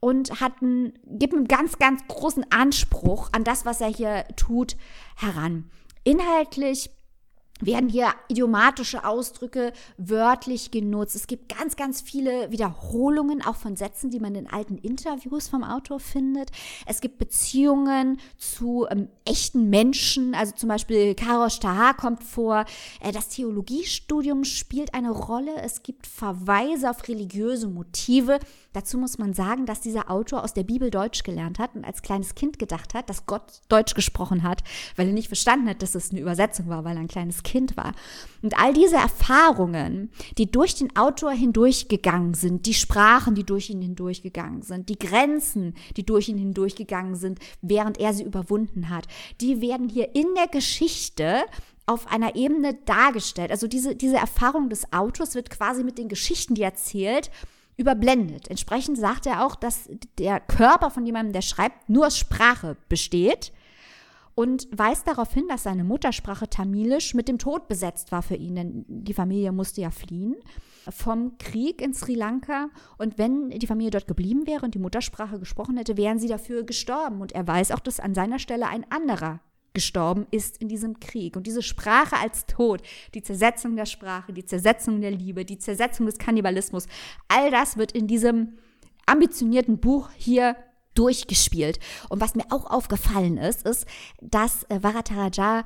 [0.00, 4.76] und hat einen, gibt einen ganz, ganz großen Anspruch an das, was er hier tut,
[5.16, 5.70] heran.
[6.04, 6.90] Inhaltlich
[7.60, 11.16] werden hier idiomatische Ausdrücke wörtlich genutzt.
[11.16, 15.64] Es gibt ganz, ganz viele Wiederholungen auch von Sätzen, die man in alten Interviews vom
[15.64, 16.50] Autor findet.
[16.86, 22.64] Es gibt Beziehungen zu ähm, echten Menschen, also zum Beispiel Karosh Taha kommt vor.
[23.00, 25.52] Äh, das Theologiestudium spielt eine Rolle.
[25.62, 28.38] Es gibt Verweise auf religiöse Motive.
[28.72, 32.02] Dazu muss man sagen, dass dieser Autor aus der Bibel Deutsch gelernt hat und als
[32.02, 34.62] kleines Kind gedacht hat, dass Gott Deutsch gesprochen hat,
[34.96, 37.47] weil er nicht verstanden hat, dass es eine Übersetzung war, weil er ein kleines Kind
[37.76, 37.92] war.
[38.42, 43.82] Und all diese Erfahrungen, die durch den Autor hindurchgegangen sind, die Sprachen, die durch ihn
[43.82, 49.06] hindurchgegangen sind, die Grenzen, die durch ihn hindurchgegangen sind, während er sie überwunden hat,
[49.40, 51.42] die werden hier in der Geschichte
[51.86, 53.50] auf einer Ebene dargestellt.
[53.50, 57.30] Also diese, diese Erfahrung des Autors wird quasi mit den Geschichten, die er erzählt,
[57.76, 58.48] überblendet.
[58.48, 63.52] Entsprechend sagt er auch, dass der Körper von jemandem, der schreibt, nur aus Sprache besteht
[64.38, 68.54] und weist darauf hin, dass seine Muttersprache Tamilisch mit dem Tod besetzt war für ihn,
[68.54, 70.36] denn die Familie musste ja fliehen
[70.88, 75.40] vom Krieg in Sri Lanka und wenn die Familie dort geblieben wäre und die Muttersprache
[75.40, 78.88] gesprochen hätte, wären sie dafür gestorben und er weiß auch, dass an seiner Stelle ein
[78.92, 79.40] anderer
[79.74, 81.36] gestorben ist in diesem Krieg.
[81.36, 82.82] Und diese Sprache als Tod,
[83.14, 86.86] die Zersetzung der Sprache, die Zersetzung der Liebe, die Zersetzung des Kannibalismus,
[87.26, 88.58] all das wird in diesem
[89.04, 90.54] ambitionierten Buch hier
[90.98, 91.78] durchgespielt.
[92.08, 93.86] Und was mir auch aufgefallen ist, ist,
[94.20, 95.64] dass äh, Varataraja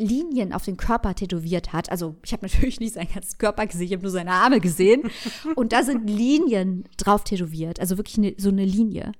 [0.00, 1.90] Linien auf den Körper tätowiert hat.
[1.90, 5.10] Also ich habe natürlich nicht seinen ganzen Körper gesehen, ich habe nur seine Arme gesehen.
[5.56, 9.12] Und da sind Linien drauf tätowiert, also wirklich eine, so eine Linie.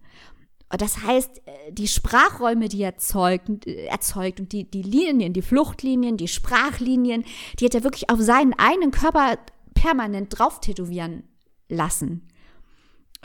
[0.70, 5.42] Das heißt, äh, die Sprachräume, die er erzeugt, äh, erzeugt und die, die Linien, die
[5.42, 7.24] Fluchtlinien, die Sprachlinien,
[7.58, 9.38] die hat er wirklich auf seinen eigenen Körper
[9.74, 11.24] permanent drauf tätowieren
[11.68, 12.28] lassen.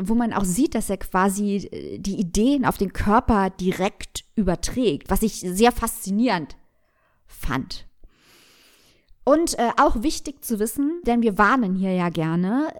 [0.01, 5.09] Wo man auch sieht, dass er quasi äh, die Ideen auf den Körper direkt überträgt,
[5.09, 6.57] was ich sehr faszinierend
[7.25, 7.87] fand.
[9.23, 12.71] Und äh, auch wichtig zu wissen, denn wir warnen hier ja gerne,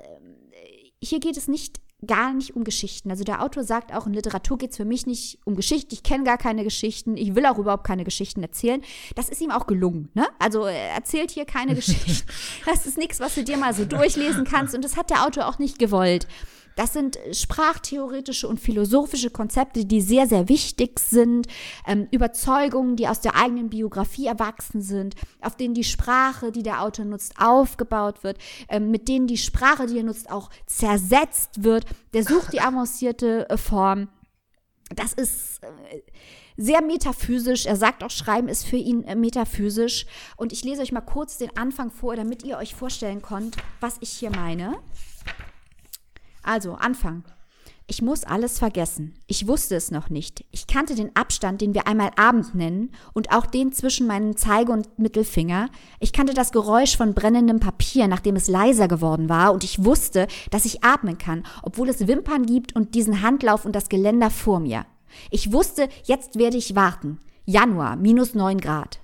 [1.01, 3.09] hier geht es nicht gar nicht um Geschichten.
[3.09, 5.93] Also der Autor sagt auch, in Literatur geht es für mich nicht um Geschichten.
[5.93, 7.17] Ich kenne gar keine Geschichten.
[7.17, 8.81] Ich will auch überhaupt keine Geschichten erzählen.
[9.15, 10.09] Das ist ihm auch gelungen.
[10.13, 10.27] Ne?
[10.39, 12.27] Also er erzählt hier keine Geschichten.
[12.65, 14.75] Das ist nichts, was du dir mal so durchlesen kannst.
[14.75, 16.27] Und das hat der Autor auch nicht gewollt.
[16.75, 21.47] Das sind sprachtheoretische und philosophische Konzepte, die sehr, sehr wichtig sind.
[21.87, 26.81] Ähm, Überzeugungen, die aus der eigenen Biografie erwachsen sind, auf denen die Sprache, die der
[26.81, 31.85] Autor nutzt, aufgebaut wird, ähm, mit denen die Sprache, die er nutzt, auch zersetzt wird.
[32.13, 34.09] Der sucht die avancierte äh, Form.
[34.93, 36.01] Das ist äh,
[36.57, 37.65] sehr metaphysisch.
[37.65, 40.05] Er sagt auch, Schreiben ist für ihn äh, metaphysisch.
[40.35, 43.95] Und ich lese euch mal kurz den Anfang vor, damit ihr euch vorstellen könnt, was
[44.01, 44.75] ich hier meine.
[46.45, 47.23] Also, Anfang.
[47.87, 49.13] Ich muss alles vergessen.
[49.27, 50.43] Ich wusste es noch nicht.
[50.51, 54.71] Ich kannte den Abstand, den wir einmal Abend nennen, und auch den zwischen meinen Zeige-
[54.71, 55.69] und Mittelfinger.
[55.99, 60.27] Ich kannte das Geräusch von brennendem Papier, nachdem es leiser geworden war, und ich wusste,
[60.49, 64.59] dass ich atmen kann, obwohl es Wimpern gibt und diesen Handlauf und das Geländer vor
[64.59, 64.85] mir.
[65.31, 67.19] Ich wusste, jetzt werde ich warten.
[67.45, 68.99] Januar, minus neun Grad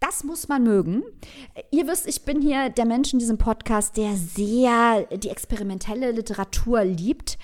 [0.00, 1.02] das muss man mögen.
[1.70, 6.84] Ihr wisst, ich bin hier der Mensch in diesem Podcast, der sehr die experimentelle Literatur
[6.84, 7.38] liebt.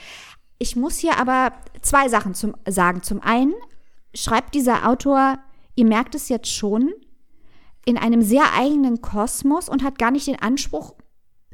[0.58, 3.02] Ich muss hier aber zwei Sachen zum, sagen.
[3.02, 3.54] Zum einen
[4.14, 5.38] schreibt dieser Autor,
[5.74, 6.92] ihr merkt es jetzt schon,
[7.84, 10.94] in einem sehr eigenen Kosmos und hat gar nicht den Anspruch,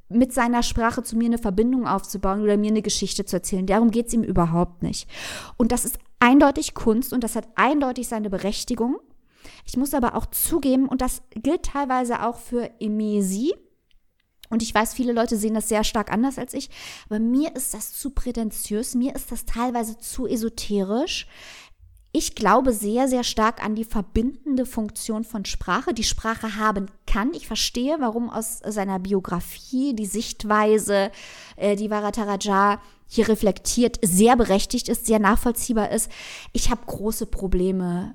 [0.08, 3.66] mit seiner Sprache zu mir eine Verbindung aufzubauen oder mir eine Geschichte zu erzählen.
[3.66, 5.08] Darum geht es ihm überhaupt nicht.
[5.56, 8.98] Und das ist eindeutig Kunst und das hat eindeutig seine Berechtigung.
[9.66, 13.54] Ich muss aber auch zugeben, und das gilt teilweise auch für Emesi,
[14.52, 16.68] und ich weiß, viele Leute sehen das sehr stark anders als ich,
[17.06, 21.26] aber mir ist das zu prätentiös, mir ist das teilweise zu esoterisch.
[22.14, 27.32] Ich glaube sehr, sehr stark an die verbindende Funktion von Sprache, die Sprache haben kann.
[27.32, 31.10] Ich verstehe, warum aus seiner Biografie die Sichtweise,
[31.56, 36.10] äh, die Varataraja hier reflektiert, sehr berechtigt ist, sehr nachvollziehbar ist.
[36.52, 38.14] Ich habe große Probleme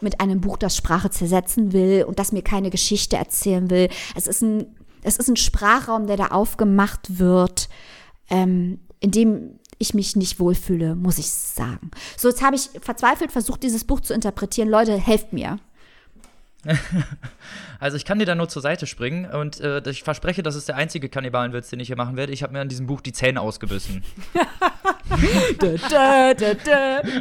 [0.00, 3.88] mit einem Buch, das Sprache zersetzen will und das mir keine Geschichte erzählen will.
[4.14, 4.66] Es ist ein,
[5.02, 7.68] es ist ein Sprachraum, der da aufgemacht wird,
[8.28, 11.90] ähm, in dem ich mich nicht wohlfühle, muss ich sagen.
[12.16, 14.68] So, jetzt habe ich verzweifelt versucht, dieses Buch zu interpretieren.
[14.68, 15.58] Leute, helft mir.
[17.78, 20.66] Also ich kann dir da nur zur Seite springen und äh, ich verspreche, das ist
[20.66, 22.32] der einzige Kannibalenwitz, den ich hier machen werde.
[22.32, 24.02] Ich habe mir an diesem Buch die Zähne ausgebissen.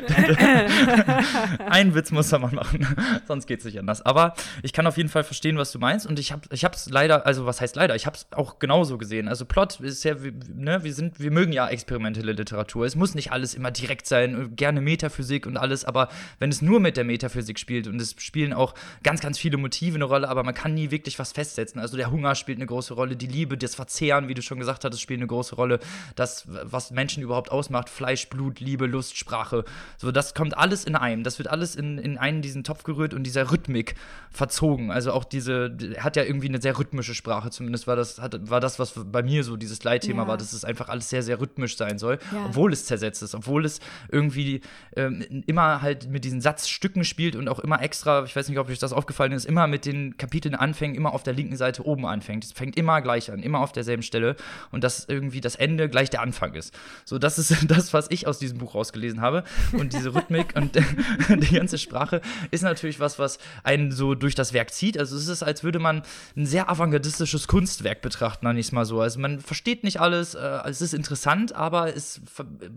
[1.69, 2.87] Ein Witz muss man machen,
[3.27, 4.01] sonst geht es nicht anders.
[4.01, 6.89] Aber ich kann auf jeden Fall verstehen, was du meinst und ich habe ich es
[6.89, 9.27] leider, also was heißt leider, ich habe es auch genauso gesehen.
[9.27, 10.15] Also Plot ist ja,
[10.53, 12.85] ne, wir sind, wir mögen ja experimentelle Literatur.
[12.85, 16.79] Es muss nicht alles immer direkt sein, gerne Metaphysik und alles, aber wenn es nur
[16.79, 20.43] mit der Metaphysik spielt und es spielen auch ganz, ganz viele Motive eine Rolle, aber
[20.43, 21.79] man kann nie wirklich was festsetzen.
[21.79, 24.83] Also der Hunger spielt eine große Rolle, die Liebe, das Verzehren, wie du schon gesagt
[24.83, 25.79] hast, spielt eine große Rolle.
[26.15, 29.65] Das, was Menschen überhaupt ausmacht, Fleisch, Blut, Liebe, Lust, Sprache.
[29.97, 31.23] So, das kommt alles in einem.
[31.23, 33.95] Das wird alles in, in einen diesen Topf gerührt und dieser Rhythmik
[34.31, 34.91] verzogen.
[34.91, 38.59] Also auch diese, hat ja irgendwie eine sehr rhythmische Sprache, zumindest war das, hat, war
[38.59, 40.27] das, was bei mir so dieses Leitthema ja.
[40.27, 42.45] war, dass es einfach alles sehr, sehr rhythmisch sein soll, ja.
[42.47, 43.79] obwohl es zersetzt ist, obwohl es
[44.11, 44.61] irgendwie
[44.95, 48.69] ähm, immer halt mit diesen Satzstücken spielt und auch immer extra, ich weiß nicht, ob
[48.69, 51.85] euch das aufgefallen ist, immer mit den Kapiteln Kapiteln anfängt, immer auf der linken Seite
[51.85, 52.43] oben anfängt.
[52.43, 54.35] Es fängt immer gleich an, immer auf derselben Stelle
[54.71, 56.73] und dass irgendwie das Ende gleich der Anfang ist.
[57.05, 59.43] So, das ist das, was ich aus diesem Buch rausgelesen habe.
[59.71, 60.75] Und diese Rhythmik und
[61.29, 64.97] die ganze Sprache ist natürlich was, was einen so durch das Werk zieht.
[64.97, 66.03] Also es ist, als würde man
[66.35, 69.01] ein sehr avantgardistisches Kunstwerk betrachten, nenne ich es mal so.
[69.01, 72.21] Also man versteht nicht alles, äh, es ist interessant, aber es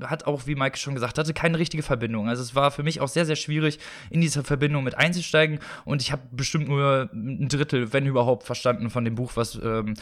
[0.04, 2.28] hat auch, wie Mike schon gesagt hatte, keine richtige Verbindung.
[2.28, 3.78] Also es war für mich auch sehr, sehr schwierig,
[4.10, 8.88] in diese Verbindung mit einzusteigen und ich habe bestimmt nur ein Drittel, wenn überhaupt, verstanden
[8.88, 9.94] von dem Buch, was ähm,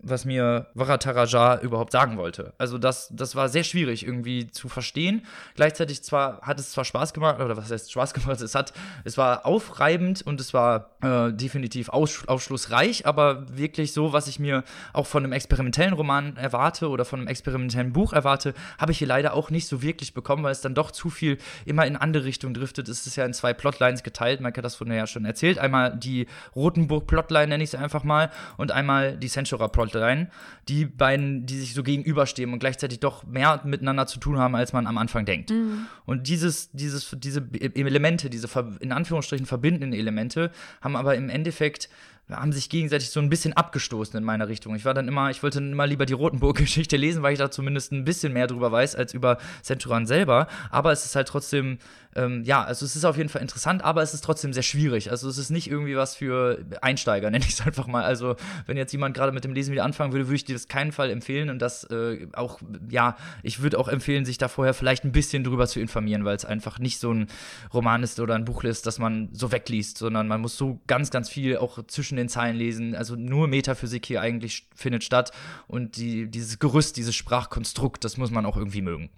[0.00, 2.52] was mir Varataraja überhaupt sagen wollte.
[2.56, 5.26] Also das, das war sehr schwierig irgendwie zu verstehen.
[5.56, 8.72] Gleichzeitig zwar hat es zwar Spaß gemacht, oder was heißt Spaß gemacht, es hat,
[9.04, 14.38] es war aufreibend und es war äh, definitiv aus, aufschlussreich, aber wirklich so, was ich
[14.38, 18.98] mir auch von einem experimentellen Roman erwarte oder von einem experimentellen Buch erwarte, habe ich
[18.98, 21.96] hier leider auch nicht so wirklich bekommen, weil es dann doch zu viel immer in
[21.96, 22.88] andere Richtungen driftet.
[22.88, 25.58] Es ist ja in zwei Plotlines geteilt, Mike hat das von ja schon erzählt.
[25.58, 30.28] Einmal die Rotenburg-Plotline, nenne ich es einfach mal, und einmal die Censura-Plotline Storyline,
[30.68, 34.72] die beiden, die sich so gegenüberstehen und gleichzeitig doch mehr miteinander zu tun haben, als
[34.72, 35.50] man am Anfang denkt.
[35.50, 35.86] Mhm.
[36.06, 38.48] Und dieses, dieses, diese Elemente, diese
[38.80, 41.88] in Anführungsstrichen verbindenden Elemente, haben aber im Endeffekt
[42.30, 44.74] haben sich gegenseitig so ein bisschen abgestoßen in meiner Richtung.
[44.74, 47.50] Ich war dann immer, ich wollte dann immer lieber die Rotenburg-Geschichte lesen, weil ich da
[47.50, 50.46] zumindest ein bisschen mehr drüber weiß als über Centuran selber.
[50.70, 51.78] Aber es ist halt trotzdem
[52.18, 55.10] ähm, ja, also es ist auf jeden Fall interessant, aber es ist trotzdem sehr schwierig.
[55.12, 58.02] Also es ist nicht irgendwie was für Einsteiger, nenne ich es einfach mal.
[58.04, 58.34] Also
[58.66, 60.90] wenn jetzt jemand gerade mit dem Lesen wieder anfangen würde, würde ich dir das keinen
[60.90, 65.04] Fall empfehlen und das äh, auch, ja, ich würde auch empfehlen, sich da vorher vielleicht
[65.04, 67.28] ein bisschen drüber zu informieren, weil es einfach nicht so ein
[67.72, 71.10] Roman ist oder ein Buch ist, das man so wegliest, sondern man muss so ganz,
[71.10, 72.96] ganz viel auch zwischen den Zeilen lesen.
[72.96, 75.30] Also nur Metaphysik hier eigentlich findet statt
[75.68, 79.10] und die, dieses Gerüst, dieses Sprachkonstrukt, das muss man auch irgendwie mögen.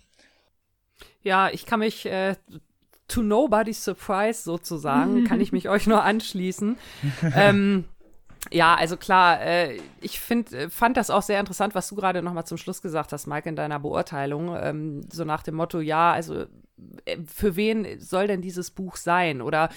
[1.23, 2.37] Ja, ich kann mich äh,
[3.11, 6.77] to nobody's surprise sozusagen, kann ich mich euch nur anschließen.
[7.35, 7.85] ähm,
[8.51, 12.23] ja, also klar, äh, ich find, äh, fand das auch sehr interessant, was du gerade
[12.23, 14.57] noch mal zum Schluss gesagt hast, Mike, in deiner Beurteilung.
[14.59, 16.46] Ähm, so nach dem Motto, ja, also
[17.05, 19.42] äh, für wen soll denn dieses Buch sein?
[19.42, 19.68] Oder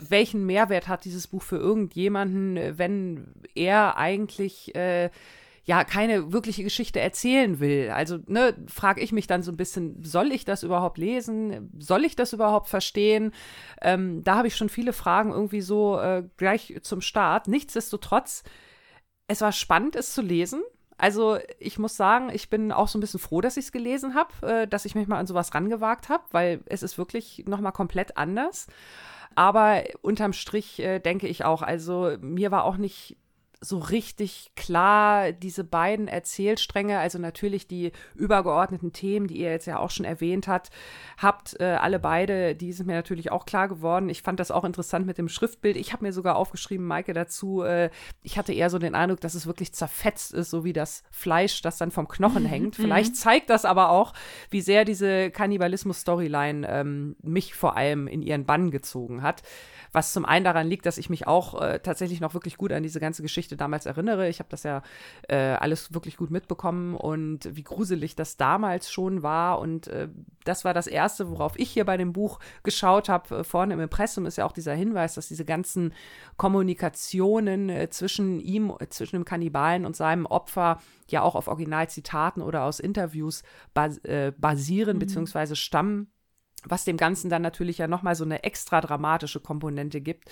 [0.00, 5.10] welchen Mehrwert hat dieses Buch für irgendjemanden, wenn er eigentlich äh,
[5.68, 7.90] ja keine wirkliche Geschichte erzählen will.
[7.90, 11.70] Also, ne, frage ich mich dann so ein bisschen, soll ich das überhaupt lesen?
[11.78, 13.32] Soll ich das überhaupt verstehen?
[13.82, 17.48] Ähm, da habe ich schon viele Fragen irgendwie so äh, gleich zum Start.
[17.48, 18.44] Nichtsdestotrotz,
[19.26, 20.62] es war spannend, es zu lesen.
[20.96, 24.14] Also ich muss sagen, ich bin auch so ein bisschen froh, dass ich es gelesen
[24.14, 27.60] habe, äh, dass ich mich mal an sowas rangewagt habe, weil es ist wirklich noch
[27.60, 28.68] mal komplett anders.
[29.34, 33.18] Aber unterm Strich äh, denke ich auch, also mir war auch nicht
[33.60, 39.78] so richtig klar diese beiden Erzählstränge, also natürlich die übergeordneten Themen, die ihr jetzt ja
[39.78, 40.70] auch schon erwähnt habt,
[41.16, 44.08] habt äh, alle beide, die sind mir natürlich auch klar geworden.
[44.08, 45.76] Ich fand das auch interessant mit dem Schriftbild.
[45.76, 47.90] Ich habe mir sogar aufgeschrieben, Maike, dazu, äh,
[48.22, 51.60] ich hatte eher so den Eindruck, dass es wirklich zerfetzt ist, so wie das Fleisch,
[51.60, 52.48] das dann vom Knochen mhm.
[52.48, 52.76] hängt.
[52.76, 54.14] Vielleicht zeigt das aber auch,
[54.50, 59.42] wie sehr diese Kannibalismus-Storyline ähm, mich vor allem in ihren Bann gezogen hat.
[59.90, 62.82] Was zum einen daran liegt, dass ich mich auch äh, tatsächlich noch wirklich gut an
[62.82, 64.28] diese ganze Geschichte damals erinnere.
[64.28, 64.82] Ich habe das ja
[65.28, 69.58] äh, alles wirklich gut mitbekommen und wie gruselig das damals schon war.
[69.58, 70.08] Und äh,
[70.44, 73.38] das war das Erste, worauf ich hier bei dem Buch geschaut habe.
[73.38, 75.94] Äh, vorne im Impressum ist ja auch dieser Hinweis, dass diese ganzen
[76.36, 82.42] Kommunikationen äh, zwischen ihm, äh, zwischen dem Kannibalen und seinem Opfer ja auch auf Originalzitaten
[82.42, 84.00] oder aus Interviews bas
[84.38, 85.00] basieren mhm.
[85.00, 85.54] bzw.
[85.54, 86.12] stammen
[86.64, 90.30] was dem Ganzen dann natürlich ja nochmal so eine extra dramatische Komponente gibt.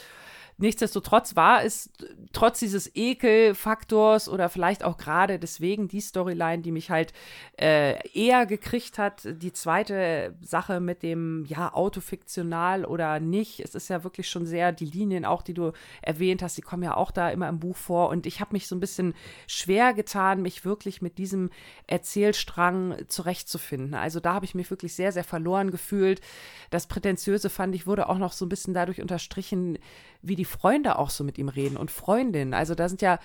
[0.59, 1.91] Nichtsdestotrotz war es
[2.33, 7.13] trotz dieses Ekelfaktors oder vielleicht auch gerade deswegen die Storyline, die mich halt
[7.61, 9.23] äh, eher gekriegt hat.
[9.27, 13.61] Die zweite Sache mit dem, ja, autofiktional oder nicht.
[13.61, 16.83] Es ist ja wirklich schon sehr, die Linien auch, die du erwähnt hast, die kommen
[16.83, 18.09] ja auch da immer im Buch vor.
[18.09, 19.15] Und ich habe mich so ein bisschen
[19.47, 21.51] schwer getan, mich wirklich mit diesem
[21.87, 23.93] Erzählstrang zurechtzufinden.
[23.93, 26.23] Also da habe ich mich wirklich sehr, sehr verloren gefühlt.
[26.71, 29.79] Das Prätentiöse fand ich, wurde auch noch so ein bisschen dadurch unterstrichen,
[30.27, 32.55] wie die Freunde auch so mit ihm reden und Freundinnen.
[32.55, 33.19] Also da sind ja,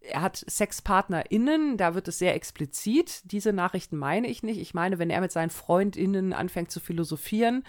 [0.00, 3.22] er hat SexpartnerInnen, da wird es sehr explizit.
[3.24, 4.60] Diese Nachrichten meine ich nicht.
[4.60, 7.64] Ich meine, wenn er mit seinen FreundInnen anfängt zu philosophieren,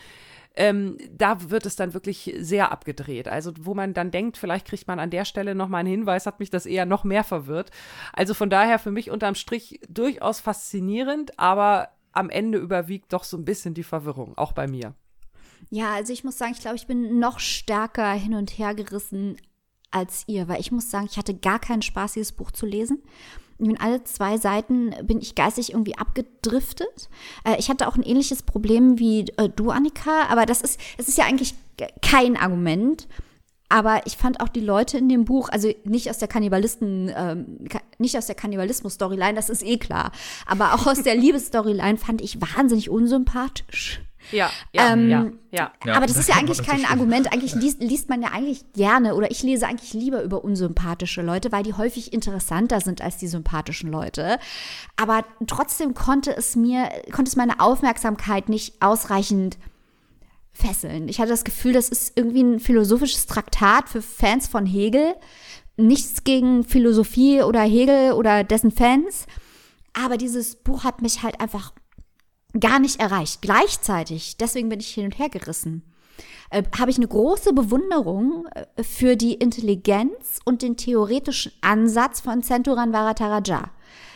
[0.56, 3.28] ähm, da wird es dann wirklich sehr abgedreht.
[3.28, 6.40] Also, wo man dann denkt, vielleicht kriegt man an der Stelle nochmal einen Hinweis, hat
[6.40, 7.70] mich das eher noch mehr verwirrt.
[8.12, 13.38] Also von daher für mich unterm Strich durchaus faszinierend, aber am Ende überwiegt doch so
[13.38, 14.96] ein bisschen die Verwirrung, auch bei mir.
[15.70, 19.38] Ja, also ich muss sagen, ich glaube, ich bin noch stärker hin und her gerissen
[19.92, 23.02] als ihr, weil ich muss sagen, ich hatte gar keinen Spaß, dieses Buch zu lesen.
[23.60, 27.10] In alle zwei Seiten bin ich geistig irgendwie abgedriftet.
[27.44, 31.08] Äh, ich hatte auch ein ähnliches Problem wie äh, du, Annika, aber das ist, es
[31.08, 31.56] ist ja eigentlich
[32.02, 33.08] kein Argument.
[33.70, 37.68] Aber ich fand auch die Leute in dem Buch, also nicht aus der Kannibalisten, ähm,
[37.98, 40.14] nicht aus der Kannibalismus-Storyline, das ist eh klar,
[40.46, 44.02] aber auch aus der Liebesstoryline fand ich wahnsinnig unsympathisch.
[44.32, 47.32] Ja, ja, ähm, ja, ja, Aber das ist ja eigentlich kein Argument.
[47.32, 51.52] Eigentlich liest, liest, man ja eigentlich gerne oder ich lese eigentlich lieber über unsympathische Leute,
[51.52, 54.40] weil die häufig interessanter sind als die sympathischen Leute.
[54.98, 59.58] Aber trotzdem konnte es mir, konnte es meine Aufmerksamkeit nicht ausreichend
[60.52, 61.08] fesseln.
[61.08, 65.16] Ich hatte das Gefühl, das ist irgendwie ein philosophisches Traktat für Fans von Hegel.
[65.78, 69.28] Nichts gegen Philosophie oder Hegel oder dessen Fans.
[69.94, 71.74] Aber dieses Buch hat mich halt einfach
[72.60, 73.42] gar nicht erreicht.
[73.42, 75.84] Gleichzeitig, deswegen bin ich hin und her gerissen,
[76.50, 82.44] äh, habe ich eine große Bewunderung äh, für die Intelligenz und den theoretischen Ansatz von
[82.44, 83.72] Centuran Varataraja.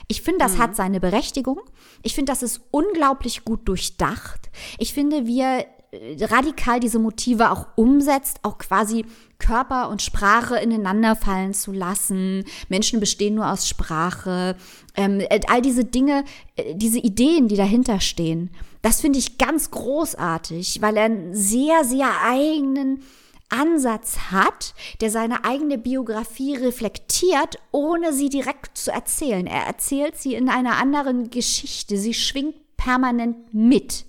[0.07, 0.59] Ich finde, das mhm.
[0.59, 1.61] hat seine Berechtigung.
[2.03, 4.49] Ich finde, das ist unglaublich gut durchdacht.
[4.77, 9.05] Ich finde, wie er radikal diese Motive auch umsetzt, auch quasi
[9.39, 12.45] Körper und Sprache ineinander fallen zu lassen.
[12.69, 14.55] Menschen bestehen nur aus Sprache.
[14.95, 16.23] Ähm, äh, all diese Dinge,
[16.55, 21.83] äh, diese Ideen, die dahinter stehen, das finde ich ganz großartig, weil er einen sehr,
[21.83, 23.03] sehr eigenen
[23.49, 29.45] Ansatz hat, der seine eigene Biografie reflektiert, ohne sie direkt zu erzählen.
[29.45, 31.97] Er erzählt sie in einer anderen Geschichte.
[31.97, 34.05] Sie schwingt permanent mit.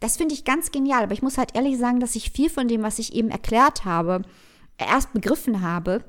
[0.00, 2.68] Das finde ich ganz genial, aber ich muss halt ehrlich sagen, dass ich viel von
[2.68, 4.22] dem, was ich eben erklärt habe,
[4.78, 6.04] erst begriffen habe,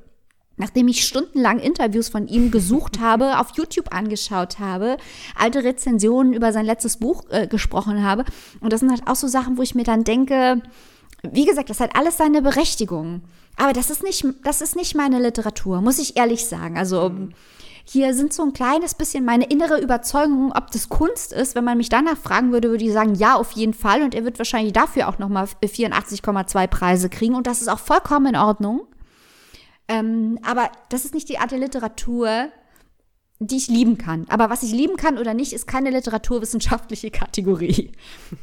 [0.58, 4.98] nachdem ich stundenlang Interviews von ihm gesucht habe, auf YouTube angeschaut habe,
[5.36, 8.26] alte Rezensionen über sein letztes Buch äh, gesprochen habe.
[8.60, 10.62] Und das sind halt auch so Sachen, wo ich mir dann denke,
[11.24, 13.22] wie gesagt, das hat alles seine Berechtigung.
[13.56, 16.78] Aber das ist nicht, das ist nicht meine Literatur, muss ich ehrlich sagen.
[16.78, 17.12] Also
[17.92, 21.56] hier sind so ein kleines bisschen meine innere Überzeugung, ob das Kunst ist.
[21.56, 24.04] Wenn man mich danach fragen würde, würde ich sagen, ja, auf jeden Fall.
[24.04, 27.34] Und er wird wahrscheinlich dafür auch nochmal 84,2 Preise kriegen.
[27.34, 28.88] Und das ist auch vollkommen in Ordnung.
[29.88, 32.50] Ähm, aber das ist nicht die Art der Literatur,
[33.40, 34.28] die ich lieben kann.
[34.30, 37.92] Aber was ich lieben kann oder nicht, ist keine literaturwissenschaftliche Kategorie.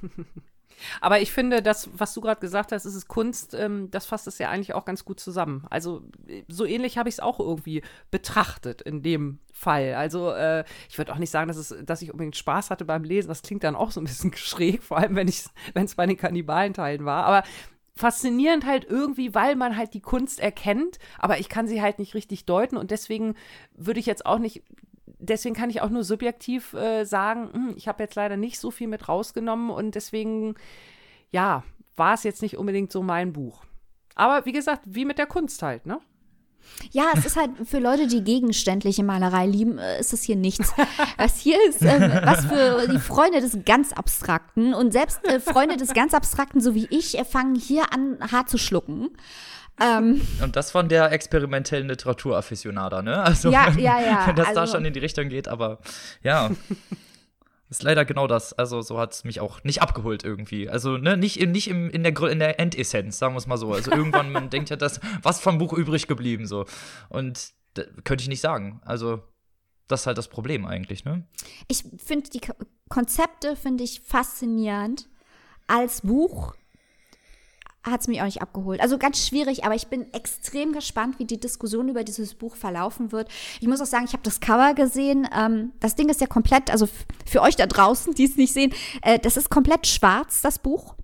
[1.01, 4.27] Aber ich finde, das, was du gerade gesagt hast, ist es Kunst, ähm, das fasst
[4.27, 5.65] es ja eigentlich auch ganz gut zusammen.
[5.71, 6.03] Also
[6.49, 9.95] so ähnlich habe ich es auch irgendwie betrachtet in dem Fall.
[9.95, 13.05] Also äh, ich würde auch nicht sagen, dass, es, dass ich unbedingt Spaß hatte beim
[13.05, 13.29] Lesen.
[13.29, 17.05] Das klingt dann auch so ein bisschen schräg, vor allem wenn es bei den Kannibalenteilen
[17.05, 17.25] war.
[17.25, 17.43] Aber
[17.97, 22.15] faszinierend halt irgendwie, weil man halt die Kunst erkennt, aber ich kann sie halt nicht
[22.15, 23.35] richtig deuten und deswegen
[23.75, 24.63] würde ich jetzt auch nicht
[25.19, 28.71] deswegen kann ich auch nur subjektiv äh, sagen, hm, ich habe jetzt leider nicht so
[28.71, 30.55] viel mit rausgenommen und deswegen,
[31.31, 31.65] ja,
[31.97, 33.65] war es jetzt nicht unbedingt so mein Buch.
[34.15, 36.01] Aber wie gesagt, wie mit der Kunst halt, ne?
[36.91, 40.73] Ja, es ist halt für Leute, die gegenständliche Malerei lieben, äh, ist es hier nichts.
[41.17, 45.77] Was hier ist, äh, was für die Freunde des ganz Abstrakten und selbst äh, Freunde
[45.77, 49.11] des ganz Abstrakten, so wie ich, fangen hier an, hart zu schlucken.
[49.81, 53.23] Ähm, und das von der experimentellen Literaturafficionada, ne?
[53.23, 54.23] Also, ja, ja, ja.
[54.27, 55.79] Wenn das also, da schon in die Richtung geht, aber
[56.23, 56.51] ja.
[57.69, 58.53] ist leider genau das.
[58.53, 60.69] Also, so hat es mich auch nicht abgeholt irgendwie.
[60.69, 63.59] Also, ne, nicht, in, nicht im, in, der, in der Endessenz, sagen wir es mal
[63.59, 63.73] so.
[63.73, 66.65] Also, irgendwann, man denkt ja, das, was vom Buch übrig geblieben, so.
[67.09, 67.51] Und
[68.05, 68.81] könnte ich nicht sagen.
[68.85, 69.23] Also,
[69.89, 71.27] das ist halt das Problem eigentlich, ne?
[71.69, 72.41] Ich finde die
[72.89, 75.09] Konzepte, finde ich faszinierend.
[75.67, 76.55] Als Buch
[77.91, 78.81] hat es mich auch nicht abgeholt.
[78.81, 83.13] Also ganz schwierig, aber ich bin extrem gespannt, wie die Diskussion über dieses Buch verlaufen
[83.13, 83.29] wird.
[83.61, 85.29] Ich muss auch sagen, ich habe das Cover gesehen.
[85.37, 86.89] Ähm, das Ding ist ja komplett, also
[87.25, 88.73] für euch da draußen, die es nicht sehen,
[89.03, 90.95] äh, das ist komplett schwarz, das Buch.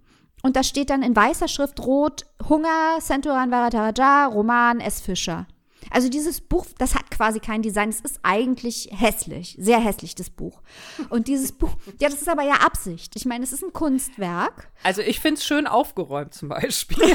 [0.43, 5.01] Und da steht dann in weißer Schrift rot Hunger, Centuran Varataraja, Roman S.
[5.01, 5.47] Fischer.
[5.93, 7.90] Also dieses Buch, das hat quasi kein Design.
[7.90, 10.62] Es ist eigentlich hässlich, sehr hässlich, das Buch.
[11.11, 13.14] Und dieses Buch, ja, das ist aber ja Absicht.
[13.14, 14.72] Ich meine, es ist ein Kunstwerk.
[14.82, 17.03] Also ich finde es schön aufgeräumt zum Beispiel.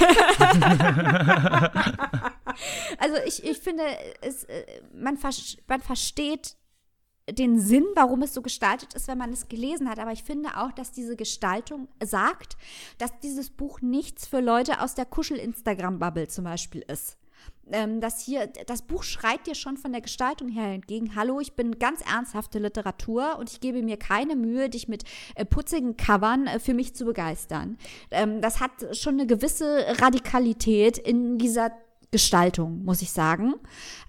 [2.99, 3.83] also ich, ich finde,
[4.21, 4.63] es, äh,
[4.93, 5.17] man,
[5.67, 6.55] man versteht
[7.29, 9.97] den Sinn, warum es so gestaltet ist, wenn man es gelesen hat.
[9.97, 12.57] Aber ich finde auch, dass diese Gestaltung sagt,
[12.99, 17.17] dass dieses Buch nichts für Leute aus der Kuschel-Instagram-Bubble zum Beispiel ist
[17.71, 21.15] ähm, das hier, das Buch schreit dir schon von der Gestaltung her entgegen.
[21.15, 25.03] Hallo, ich bin ganz ernsthafte Literatur und ich gebe mir keine Mühe, dich mit
[25.35, 27.77] äh, putzigen Covern äh, für mich zu begeistern.
[28.11, 31.71] Ähm, das hat schon eine gewisse Radikalität in dieser
[32.11, 33.55] Gestaltung, muss ich sagen.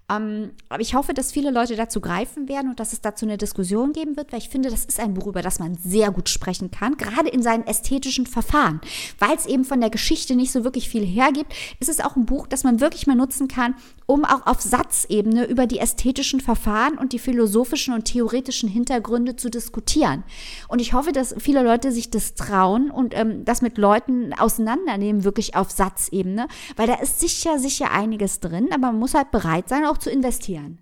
[0.09, 3.37] Ähm, aber ich hoffe, dass viele Leute dazu greifen werden und dass es dazu eine
[3.37, 6.29] Diskussion geben wird, weil ich finde, das ist ein Buch, über das man sehr gut
[6.29, 8.81] sprechen kann, gerade in seinen ästhetischen Verfahren.
[9.19, 12.25] Weil es eben von der Geschichte nicht so wirklich viel hergibt, ist es auch ein
[12.25, 13.75] Buch, das man wirklich mal nutzen kann,
[14.07, 19.49] um auch auf Satzebene über die ästhetischen Verfahren und die philosophischen und theoretischen Hintergründe zu
[19.51, 20.23] diskutieren.
[20.67, 25.23] Und ich hoffe, dass viele Leute sich das trauen und ähm, das mit Leuten auseinandernehmen,
[25.23, 29.69] wirklich auf Satzebene, weil da ist sicher, sicher einiges drin, aber man muss halt bereit
[29.69, 30.79] sein, auch zu investieren.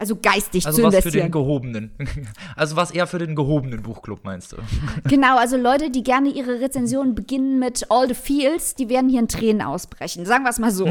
[0.00, 1.12] Also geistig also zu was investieren.
[1.12, 1.90] für den gehobenen.
[2.56, 4.56] Also was eher für den gehobenen Buchclub meinst du?
[5.08, 9.20] Genau, also Leute, die gerne ihre Rezensionen beginnen mit All the Feels, die werden hier
[9.20, 10.24] in Tränen ausbrechen.
[10.24, 10.86] Sagen wir es mal so.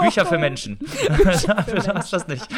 [0.00, 0.78] Bücher für Menschen.
[0.78, 2.10] Bücher für Menschen.
[2.10, 2.48] das nicht.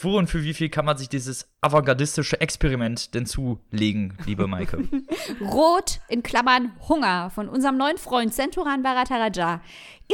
[0.00, 4.88] Wo und für wie viel kann man sich dieses avantgardistische Experiment denn zulegen, liebe Maike?
[5.40, 9.60] Rot in Klammern Hunger von unserem neuen Freund Centuran Barataraja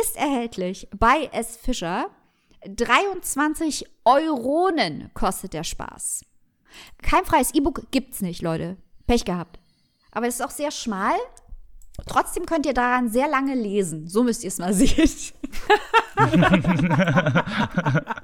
[0.01, 1.59] ist erhältlich bei S.
[1.59, 2.07] Fischer.
[2.66, 6.24] 23 Euronen kostet der Spaß.
[7.03, 8.78] Kein freies E-Book gibt's nicht, Leute.
[9.07, 9.61] Pech gehabt.
[10.12, 11.14] Aber es ist auch sehr schmal.
[12.07, 14.09] Trotzdem könnt ihr daran sehr lange lesen.
[14.09, 15.09] So müsst ihr es mal sehen.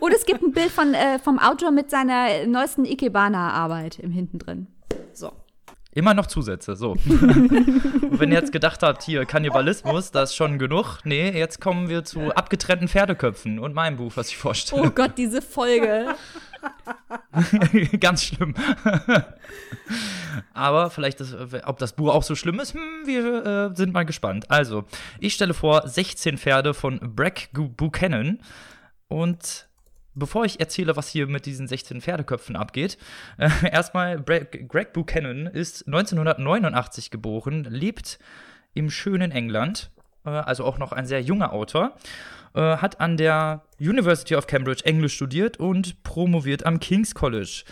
[0.00, 4.38] Und es gibt ein Bild von, äh, vom Autor mit seiner neuesten Ikebana-Arbeit im hinten
[4.38, 4.66] drin.
[5.12, 5.32] So.
[5.94, 6.92] Immer noch Zusätze, so.
[7.06, 11.00] Und wenn ihr jetzt gedacht habt, hier Kannibalismus, das ist schon genug.
[11.04, 14.82] Nee, jetzt kommen wir zu abgetrennten Pferdeköpfen und meinem Buch, was ich vorstelle.
[14.82, 16.14] Oh Gott, diese Folge.
[18.00, 18.54] Ganz schlimm.
[20.54, 21.34] Aber vielleicht, ist,
[21.64, 24.50] ob das Buch auch so schlimm ist, hm, wir äh, sind mal gespannt.
[24.50, 24.84] Also,
[25.18, 28.40] ich stelle vor 16 Pferde von Breck Buchanan
[29.08, 29.68] und
[30.14, 32.98] Bevor ich erzähle, was hier mit diesen 16 Pferdeköpfen abgeht,
[33.38, 38.18] äh, erstmal, Greg Buchanan ist 1989 geboren, lebt
[38.74, 39.90] im schönen England,
[40.26, 41.96] äh, also auch noch ein sehr junger Autor,
[42.54, 47.64] äh, hat an der University of Cambridge Englisch studiert und promoviert am King's College.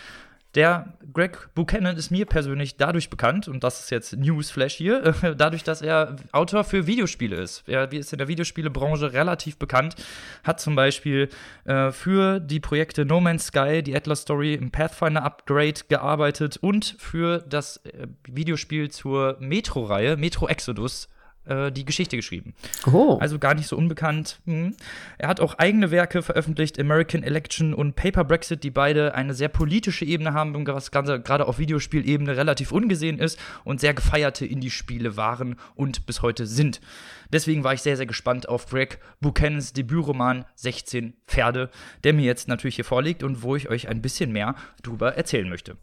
[0.55, 5.63] Der Greg Buchanan ist mir persönlich dadurch bekannt, und das ist jetzt Newsflash hier, dadurch,
[5.63, 7.63] dass er Autor für Videospiele ist.
[7.67, 9.95] Er ist in der Videospielebranche relativ bekannt,
[10.43, 11.29] hat zum Beispiel
[11.63, 16.97] äh, für die Projekte No Man's Sky, die Atlas Story im Pathfinder Upgrade gearbeitet und
[16.99, 21.07] für das äh, Videospiel zur Metro-Reihe, Metro Exodus,
[21.45, 22.53] äh, die Geschichte geschrieben.
[22.91, 23.17] Oh.
[23.19, 24.39] Also gar nicht so unbekannt.
[24.45, 24.75] Hm.
[25.17, 29.49] Er hat auch eigene Werke veröffentlicht, American Election und Paper Brexit, die beide eine sehr
[29.49, 35.55] politische Ebene haben, was gerade auf Videospielebene relativ ungesehen ist und sehr gefeierte Indie-Spiele waren
[35.75, 36.81] und bis heute sind.
[37.31, 41.69] Deswegen war ich sehr, sehr gespannt auf Greg Buchanans Debütroman 16 Pferde,
[42.03, 45.49] der mir jetzt natürlich hier vorliegt und wo ich euch ein bisschen mehr drüber erzählen
[45.49, 45.77] möchte.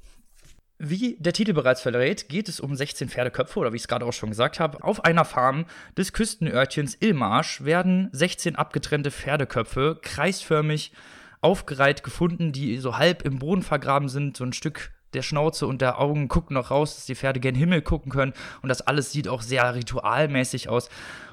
[0.80, 4.06] Wie der Titel bereits verrät, geht es um 16 Pferdeköpfe, oder wie ich es gerade
[4.06, 4.84] auch schon gesagt habe.
[4.84, 5.64] Auf einer Farm
[5.96, 10.92] des Küstenörtchens Ilmarsch werden 16 abgetrennte Pferdeköpfe kreisförmig
[11.40, 15.80] aufgereiht gefunden, die so halb im Boden vergraben sind, so ein Stück der Schnauze und
[15.80, 18.32] der Augen gucken noch raus, dass die Pferde gen Himmel gucken können.
[18.62, 20.90] Und das alles sieht auch sehr ritualmäßig aus.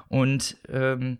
[0.08, 1.18] Und ähm,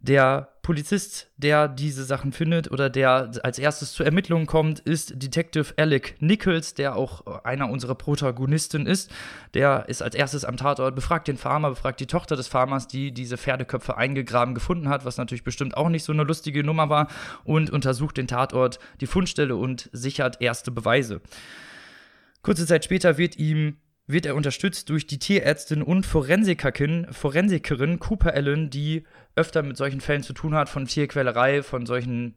[0.00, 5.74] der Polizist, der diese Sachen findet oder der als erstes zur Ermittlung kommt, ist Detective
[5.76, 9.10] Alec Nichols, der auch einer unserer Protagonisten ist.
[9.54, 13.12] Der ist als erstes am Tatort, befragt den Farmer, befragt die Tochter des Farmers, die
[13.12, 17.08] diese Pferdeköpfe eingegraben gefunden hat, was natürlich bestimmt auch nicht so eine lustige Nummer war,
[17.44, 21.20] und untersucht den Tatort, die Fundstelle und sichert erste Beweise.
[22.42, 23.76] Kurze Zeit später wird ihm
[24.12, 29.04] wird er unterstützt durch die Tierärztin und Forensikerin, Forensikerin Cooper Allen, die
[29.36, 32.34] öfter mit solchen Fällen zu tun hat, von Tierquälerei, von solchen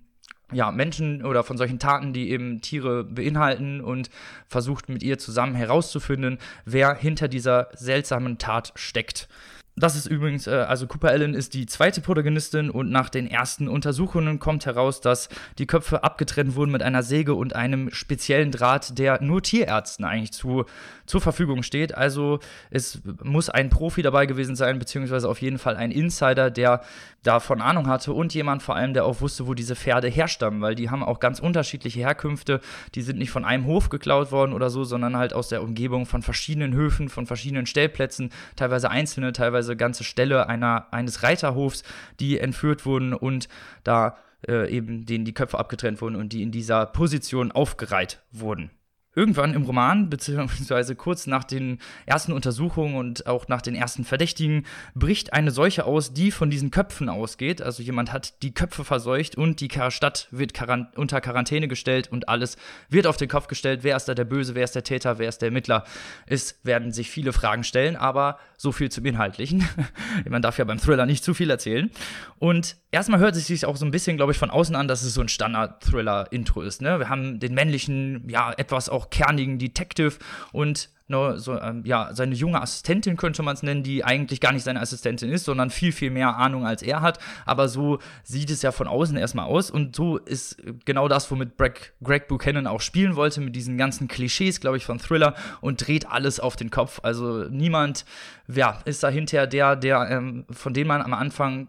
[0.51, 4.09] ja, Menschen oder von solchen Taten, die eben Tiere beinhalten und
[4.47, 9.27] versucht mit ihr zusammen herauszufinden, wer hinter dieser seltsamen Tat steckt.
[9.76, 13.67] Das ist übrigens, äh, also Cooper Allen ist die zweite Protagonistin und nach den ersten
[13.67, 18.99] Untersuchungen kommt heraus, dass die Köpfe abgetrennt wurden mit einer Säge und einem speziellen Draht,
[18.99, 20.65] der nur Tierärzten eigentlich zu,
[21.07, 21.95] zur Verfügung steht.
[21.95, 26.82] Also es muss ein Profi dabei gewesen sein, beziehungsweise auf jeden Fall ein Insider, der
[27.24, 30.76] davon Ahnung hatte und jemand vor allem, der auch wusste, wo diese Pferde herstammen, weil
[30.76, 32.59] die haben auch ganz unterschiedliche Herkünfte.
[32.93, 36.05] Die sind nicht von einem Hof geklaut worden oder so, sondern halt aus der Umgebung
[36.05, 41.84] von verschiedenen Höfen, von verschiedenen Stellplätzen, teilweise einzelne, teilweise teilweise ganze Ställe einer, eines Reiterhofs,
[42.20, 43.47] die entführt wurden und
[43.84, 48.72] da äh, eben denen die Köpfe abgetrennt wurden und die in dieser Position aufgereiht wurden.
[49.16, 54.66] Irgendwann im Roman, beziehungsweise kurz nach den ersten Untersuchungen und auch nach den ersten Verdächtigen,
[54.95, 57.61] bricht eine Seuche aus, die von diesen Köpfen ausgeht.
[57.61, 62.28] Also jemand hat die Köpfe verseucht und die Stadt wird Quarant unter Quarantäne gestellt und
[62.30, 62.57] alles
[62.89, 63.82] wird auf den Kopf gestellt.
[63.84, 65.84] Wer ist da der Böse, wer ist der Täter, wer ist der Ermittler?
[66.26, 69.68] Es werden sich viele Fragen stellen, aber so viel zum Inhaltlichen.
[70.30, 71.91] Man darf ja beim Thriller nicht zu viel erzählen.
[72.39, 75.03] Und erstmal hört es sich auch so ein bisschen, glaube ich, von außen an, dass
[75.03, 76.82] es so ein Standard-Thriller-Intro ist.
[76.82, 76.99] Ne?
[76.99, 80.14] Wir haben den männlichen, ja, etwas auch kernigen Detective
[80.51, 84.51] und ne, so, ähm, ja, seine junge Assistentin könnte man es nennen, die eigentlich gar
[84.51, 87.20] nicht seine Assistentin ist, sondern viel, viel mehr Ahnung als er hat.
[87.45, 89.70] Aber so sieht es ja von außen erstmal aus.
[89.70, 94.08] Und so ist genau das, womit Greg, Greg Buchanan auch spielen wollte, mit diesen ganzen
[94.08, 96.99] Klischees, glaube ich, von Thriller und dreht alles auf den Kopf.
[97.04, 98.06] Also niemand
[98.47, 101.68] ja, ist dahinter der, der, ähm, von dem man am Anfang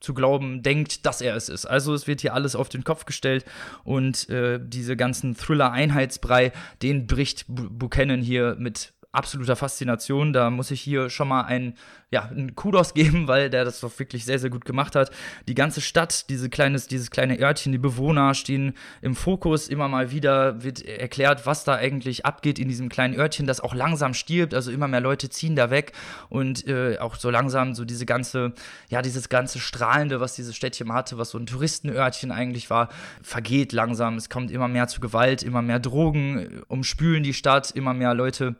[0.00, 1.66] zu glauben denkt, dass er es ist.
[1.66, 3.44] Also es wird hier alles auf den Kopf gestellt
[3.84, 10.32] und äh, diese ganzen Thriller-Einheitsbrei, den bricht Buchanan hier mit absoluter Faszination.
[10.32, 11.74] Da muss ich hier schon mal ein,
[12.10, 15.10] ja, einen Kudos geben, weil der das doch wirklich sehr, sehr gut gemacht hat.
[15.48, 19.68] Die ganze Stadt, diese kleines, dieses kleine Örtchen, die Bewohner stehen im Fokus.
[19.68, 23.74] Immer mal wieder wird erklärt, was da eigentlich abgeht in diesem kleinen Örtchen, das auch
[23.74, 24.54] langsam stirbt.
[24.54, 25.92] Also immer mehr Leute ziehen da weg
[26.28, 28.52] und äh, auch so langsam so diese ganze,
[28.88, 32.88] ja, dieses ganze Strahlende, was dieses Städtchen hatte, was so ein Touristenörtchen eigentlich war,
[33.22, 34.16] vergeht langsam.
[34.16, 38.56] Es kommt immer mehr zu Gewalt, immer mehr Drogen umspülen die Stadt, immer mehr Leute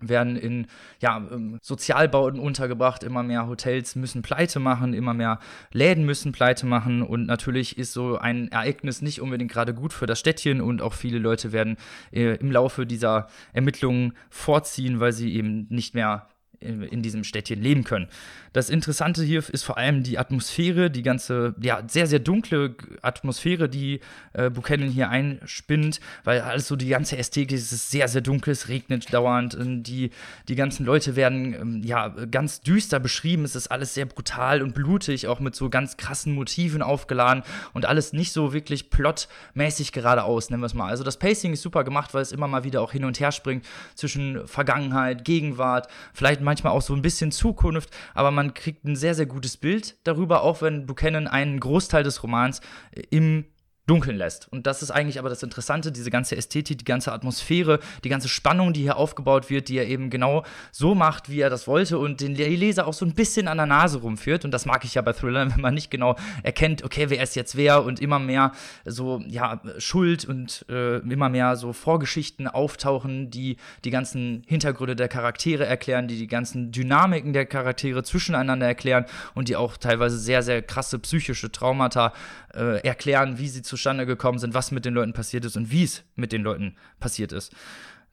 [0.00, 0.66] werden in
[1.00, 5.38] ja, ähm, Sozialbauten untergebracht, immer mehr Hotels müssen pleite machen, immer mehr
[5.72, 7.02] Läden müssen pleite machen.
[7.02, 10.60] Und natürlich ist so ein Ereignis nicht unbedingt gerade gut für das Städtchen.
[10.60, 11.76] Und auch viele Leute werden
[12.12, 16.28] äh, im Laufe dieser Ermittlungen vorziehen, weil sie eben nicht mehr
[16.60, 18.08] in diesem Städtchen leben können.
[18.52, 23.68] Das Interessante hier ist vor allem die Atmosphäre, die ganze, ja, sehr, sehr dunkle Atmosphäre,
[23.68, 24.00] die
[24.32, 28.68] äh, Buchanan hier einspinnt, weil alles so die ganze Ästhetik ist sehr, sehr dunkel, es
[28.68, 30.10] regnet dauernd, die,
[30.48, 34.74] die ganzen Leute werden, ähm, ja, ganz düster beschrieben, es ist alles sehr brutal und
[34.74, 37.44] blutig, auch mit so ganz krassen Motiven aufgeladen
[37.74, 40.88] und alles nicht so wirklich plotmäßig geradeaus, nennen wir es mal.
[40.88, 43.30] Also das Pacing ist super gemacht, weil es immer mal wieder auch hin und her
[43.30, 48.96] springt zwischen Vergangenheit, Gegenwart, vielleicht manchmal auch so ein bisschen Zukunft, aber man kriegt ein
[48.96, 52.62] sehr, sehr gutes Bild darüber, auch wenn Buchanan einen Großteil des Romans
[53.10, 53.44] im
[53.88, 54.52] dunkeln lässt.
[54.52, 58.28] Und das ist eigentlich aber das Interessante, diese ganze Ästhetik, die ganze Atmosphäre, die ganze
[58.28, 61.98] Spannung, die hier aufgebaut wird, die er eben genau so macht, wie er das wollte
[61.98, 64.44] und den Leser auch so ein bisschen an der Nase rumführt.
[64.44, 67.34] Und das mag ich ja bei Thrillern, wenn man nicht genau erkennt, okay, wer ist
[67.34, 68.52] jetzt wer und immer mehr
[68.84, 75.08] so, ja, Schuld und äh, immer mehr so Vorgeschichten auftauchen, die die ganzen Hintergründe der
[75.08, 80.42] Charaktere erklären, die die ganzen Dynamiken der Charaktere zwischeneinander erklären und die auch teilweise sehr,
[80.42, 82.12] sehr krasse psychische Traumata
[82.54, 85.84] äh, erklären, wie sie zustande gekommen sind, was mit den Leuten passiert ist und wie
[85.84, 87.54] es mit den Leuten passiert ist.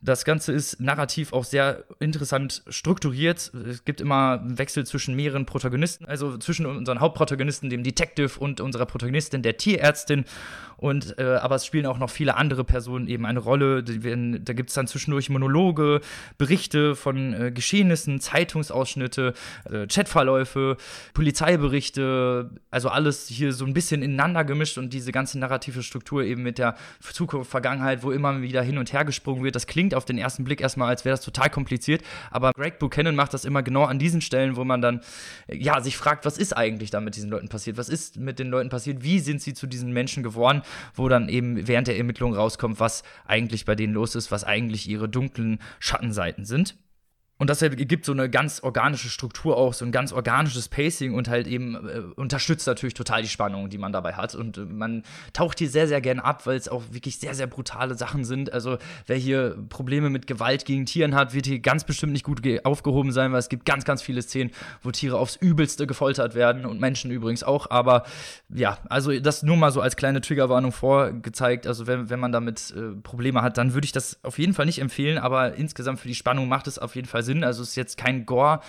[0.01, 3.51] Das Ganze ist narrativ auch sehr interessant strukturiert.
[3.67, 8.61] Es gibt immer einen Wechsel zwischen mehreren Protagonisten, also zwischen unseren Hauptprotagonisten, dem Detective, und
[8.61, 10.25] unserer Protagonistin, der Tierärztin.
[10.77, 13.83] Und, äh, aber es spielen auch noch viele andere Personen eben eine Rolle.
[14.03, 16.01] Werden, da gibt es dann zwischendurch Monologe,
[16.37, 19.33] Berichte von äh, Geschehnissen, Zeitungsausschnitte,
[19.65, 20.77] äh, Chatverläufe,
[21.13, 26.43] Polizeiberichte, also alles hier so ein bisschen ineinander gemischt und diese ganze narrative Struktur eben
[26.43, 29.55] mit der Zukunft, Vergangenheit, wo immer wieder hin und her gesprungen wird.
[29.55, 33.15] Das klingt auf den ersten Blick erstmal, als wäre das total kompliziert, aber Greg Buchanan
[33.15, 35.01] macht das immer genau an diesen Stellen, wo man dann
[35.47, 37.77] ja sich fragt, was ist eigentlich da mit diesen Leuten passiert?
[37.77, 39.03] Was ist mit den Leuten passiert?
[39.03, 40.61] Wie sind sie zu diesen Menschen geworden?
[40.93, 44.89] Wo dann eben während der Ermittlung rauskommt, was eigentlich bei denen los ist, was eigentlich
[44.89, 46.75] ihre dunklen Schattenseiten sind.
[47.37, 51.27] Und das ergibt so eine ganz organische Struktur auch, so ein ganz organisches Pacing und
[51.27, 54.35] halt eben äh, unterstützt natürlich total die Spannung, die man dabei hat.
[54.35, 57.47] Und äh, man taucht hier sehr, sehr gern ab, weil es auch wirklich sehr, sehr
[57.47, 58.53] brutale Sachen sind.
[58.53, 62.41] Also wer hier Probleme mit Gewalt gegen Tieren hat, wird hier ganz bestimmt nicht gut
[62.63, 66.65] aufgehoben sein, weil es gibt ganz, ganz viele Szenen, wo Tiere aufs Übelste gefoltert werden
[66.65, 67.69] und Menschen übrigens auch.
[67.69, 68.03] Aber
[68.47, 71.67] ja, also das nur mal so als kleine Triggerwarnung vorgezeigt.
[71.67, 74.67] Also wenn, wenn man damit äh, Probleme hat, dann würde ich das auf jeden Fall
[74.67, 75.17] nicht empfehlen.
[75.17, 77.43] Aber insgesamt für die Spannung macht es auf jeden Fall Sinn.
[77.43, 78.61] Also es ist jetzt kein Gore.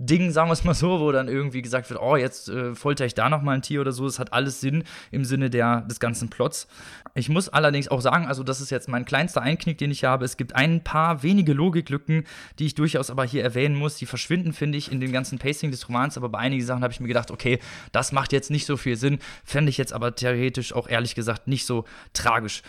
[0.00, 3.04] Ding, sagen wir es mal so, wo dann irgendwie gesagt wird, oh, jetzt äh, folter
[3.04, 4.06] ich da noch mal ein Tier oder so.
[4.06, 6.68] Es hat alles Sinn im Sinne der, des ganzen Plots.
[7.14, 10.24] Ich muss allerdings auch sagen, also das ist jetzt mein kleinster Einknick, den ich habe.
[10.24, 12.24] Es gibt ein paar wenige Logiklücken,
[12.60, 13.96] die ich durchaus aber hier erwähnen muss.
[13.96, 16.16] Die verschwinden, finde ich, in dem ganzen Pacing des Romans.
[16.16, 17.58] Aber bei einigen Sachen habe ich mir gedacht, okay,
[17.90, 19.18] das macht jetzt nicht so viel Sinn.
[19.42, 22.62] Fände ich jetzt aber theoretisch auch ehrlich gesagt nicht so tragisch.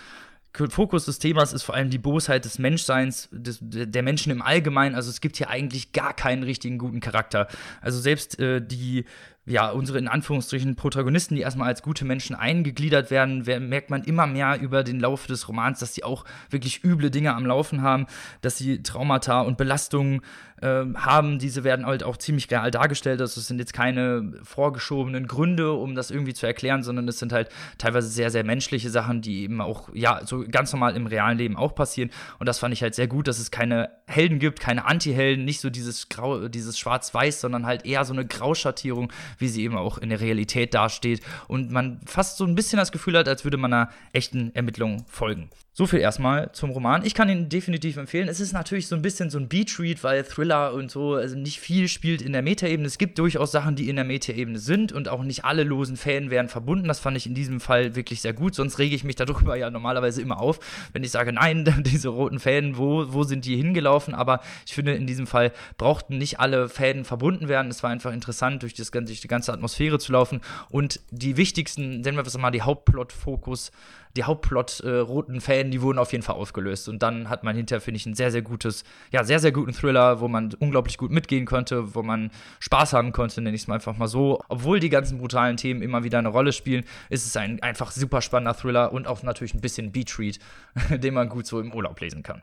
[0.54, 4.96] Fokus des Themas ist vor allem die Bosheit des Menschseins, des, der Menschen im Allgemeinen.
[4.96, 7.48] Also es gibt hier eigentlich gar keinen richtigen guten Charakter.
[7.82, 9.06] Also selbst äh, die
[9.50, 14.28] ja, unsere in Anführungsstrichen Protagonisten, die erstmal als gute Menschen eingegliedert werden, merkt man immer
[14.28, 18.06] mehr über den Lauf des Romans, dass sie auch wirklich üble Dinge am Laufen haben,
[18.42, 20.22] dass sie Traumata und Belastungen
[20.62, 21.40] haben.
[21.40, 23.22] Diese werden halt auch ziemlich real dargestellt.
[23.22, 27.32] Also es sind jetzt keine vorgeschobenen Gründe, um das irgendwie zu erklären, sondern es sind
[27.32, 31.38] halt teilweise sehr, sehr menschliche Sachen, die eben auch, ja, so ganz normal im realen
[31.38, 32.10] Leben auch passieren.
[32.40, 35.62] Und das fand ich halt sehr gut, dass es keine Helden gibt, keine Anti-Helden, nicht
[35.62, 39.98] so dieses Grau, dieses Schwarz-Weiß, sondern halt eher so eine Grauschattierung, wie sie eben auch
[39.98, 43.58] in der Realität dasteht und man fast so ein bisschen das Gefühl hat, als würde
[43.58, 45.50] man einer echten Ermittlung folgen.
[45.80, 47.06] So viel erstmal zum Roman.
[47.06, 48.28] Ich kann ihn definitiv empfehlen.
[48.28, 51.62] Es ist natürlich so ein bisschen so ein Beat-Read, weil Thriller und so also nicht
[51.62, 52.86] viel spielt in der Metaebene.
[52.86, 56.32] Es gibt durchaus Sachen, die in der Metaebene sind und auch nicht alle losen Fäden
[56.32, 56.90] werden verbunden.
[56.90, 58.56] Das fand ich in diesem Fall wirklich sehr gut.
[58.56, 60.60] Sonst rege ich mich darüber ja normalerweise immer auf,
[60.92, 64.14] wenn ich sage, nein, diese roten Fäden, wo, wo sind die hingelaufen?
[64.14, 67.72] Aber ich finde, in diesem Fall brauchten nicht alle Fäden verbunden werden.
[67.72, 72.02] Es war einfach interessant, durch, das, durch die ganze Atmosphäre zu laufen und die wichtigsten,
[72.02, 73.72] nennen wir es mal, die Hauptplot-Fokus
[74.16, 76.90] die Hauptplot-roten äh, Fäden, die wurden auf jeden Fall aufgelöst.
[76.90, 79.74] Und dann hat man hinterher, finde ich, ein sehr, sehr gutes, ja, sehr, sehr guten
[79.74, 83.68] Thriller, wo man unglaublich gut mitgehen konnte, wo man Spaß haben konnte, nenne ich es
[83.68, 84.42] mal einfach mal so.
[84.50, 88.22] Obwohl die ganzen brutalen Themen immer wieder eine Rolle spielen, ist es ein einfach super
[88.22, 90.40] spannender Thriller und auch natürlich ein bisschen Beat-Read,
[90.90, 92.42] den man gut so im Urlaub lesen kann.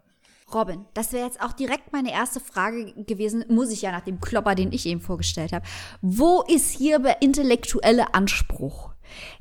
[0.55, 4.21] Robin, das wäre jetzt auch direkt meine erste Frage gewesen, muss ich ja nach dem
[4.21, 5.67] Klopper, den ich eben vorgestellt habe.
[6.03, 8.96] Wo ist hier der intellektuelle Anspruch?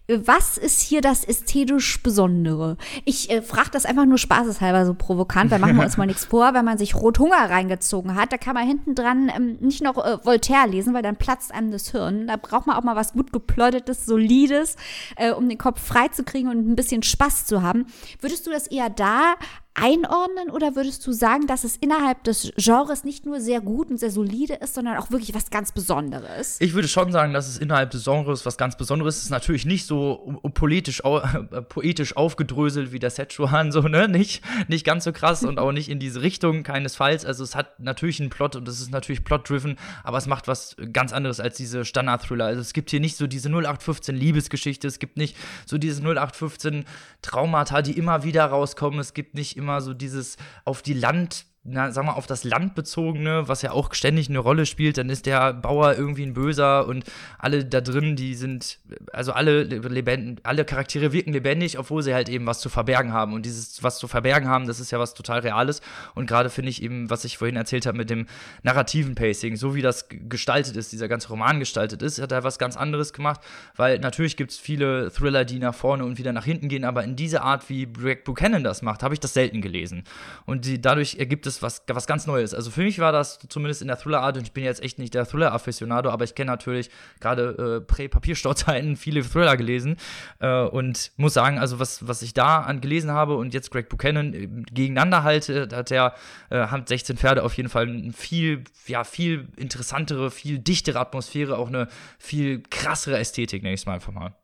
[0.07, 2.78] Was ist hier das ästhetisch Besondere?
[3.05, 6.26] Ich äh, frage das einfach nur spaßeshalber so provokant, weil machen wir uns mal nichts
[6.26, 9.97] vor, wenn man sich Rothunger reingezogen hat, da kann man hinten dran ähm, nicht noch
[9.97, 12.28] äh, Voltaire lesen, weil dann platzt einem das Hirn.
[12.28, 14.76] Da braucht man auch mal was gut geplottetes, solides,
[15.16, 17.88] äh, um den Kopf frei zu kriegen und ein bisschen Spaß zu haben.
[18.22, 19.36] Würdest du das eher da
[19.76, 23.99] einordnen oder würdest du sagen, dass es innerhalb des Genres nicht nur sehr gut und
[23.99, 26.57] sehr solide ist, sondern auch wirklich was ganz Besonderes?
[26.61, 29.19] Ich würde schon sagen, dass es innerhalb des Genres was ganz Besonderes ist.
[29.19, 34.07] Es ist natürlich nicht so politisch, äh, poetisch aufgedröselt wie der Szechuan, so, ne?
[34.07, 37.26] Nicht, nicht ganz so krass und auch nicht in diese Richtung, keinesfalls.
[37.26, 40.78] Also es hat natürlich einen Plot und es ist natürlich plot-driven, aber es macht was
[40.93, 42.45] ganz anderes als diese Standard-Thriller.
[42.45, 46.86] Also es gibt hier nicht so diese 0815 Liebesgeschichte, es gibt nicht so diese 0815
[47.21, 51.45] Traumata, die immer wieder rauskommen, es gibt nicht immer immer so dieses auf die Land
[51.68, 55.09] na, sagen wir, auf das Land bezogene, was ja auch ständig eine Rolle spielt, dann
[55.09, 57.05] ist der Bauer irgendwie ein Böser und
[57.39, 58.78] alle da drin, die sind,
[59.11, 63.34] also alle lebend, alle Charaktere wirken lebendig, obwohl sie halt eben was zu verbergen haben.
[63.34, 65.82] Und dieses, was zu verbergen haben, das ist ja was total Reales.
[66.13, 68.28] Und gerade finde ich eben, was ich vorhin erzählt habe mit dem
[68.61, 72.59] narrativen Pacing, so wie das gestaltet ist, dieser ganze Roman gestaltet ist, hat er was
[72.59, 73.41] ganz anderes gemacht,
[73.76, 77.03] weil natürlich gibt es viele Thriller, die nach vorne und wieder nach hinten gehen, aber
[77.03, 80.03] in dieser Art, wie Greg Buchanan das macht, habe ich das selten gelesen.
[80.45, 82.53] Und die, dadurch ergibt es ist was, was ganz Neues.
[82.53, 85.13] Also für mich war das zumindest in der Thriller-Art, und ich bin jetzt echt nicht
[85.13, 86.89] der Thriller-Afficionado, aber ich kenne natürlich
[87.19, 89.97] gerade äh, Prä-Papierstauzeiten viele Thriller gelesen
[90.39, 93.89] äh, und muss sagen, also was, was ich da an gelesen habe und jetzt Greg
[93.89, 96.13] Buchanan äh, gegeneinander halte, hat der
[96.49, 101.57] äh, Hand 16 Pferde auf jeden Fall eine viel, ja, viel interessantere, viel dichtere Atmosphäre,
[101.57, 101.87] auch eine
[102.19, 104.35] viel krassere Ästhetik, nenne ich es mal einfach mal.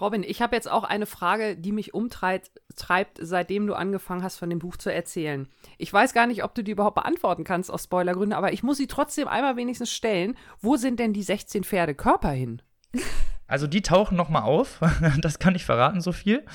[0.00, 4.38] Robin, ich habe jetzt auch eine Frage, die mich umtreibt, treibt, seitdem du angefangen hast,
[4.38, 5.46] von dem Buch zu erzählen.
[5.78, 8.76] Ich weiß gar nicht, ob du die überhaupt beantworten kannst aus Spoilergründen, aber ich muss
[8.76, 10.36] sie trotzdem einmal wenigstens stellen.
[10.60, 12.62] Wo sind denn die 16 Pferde Körper hin?
[13.46, 14.80] Also die tauchen noch mal auf.
[15.20, 16.46] Das kann ich verraten, so viel.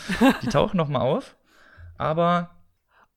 [0.41, 1.37] Die tauchen noch mal auf.
[1.99, 2.58] Aber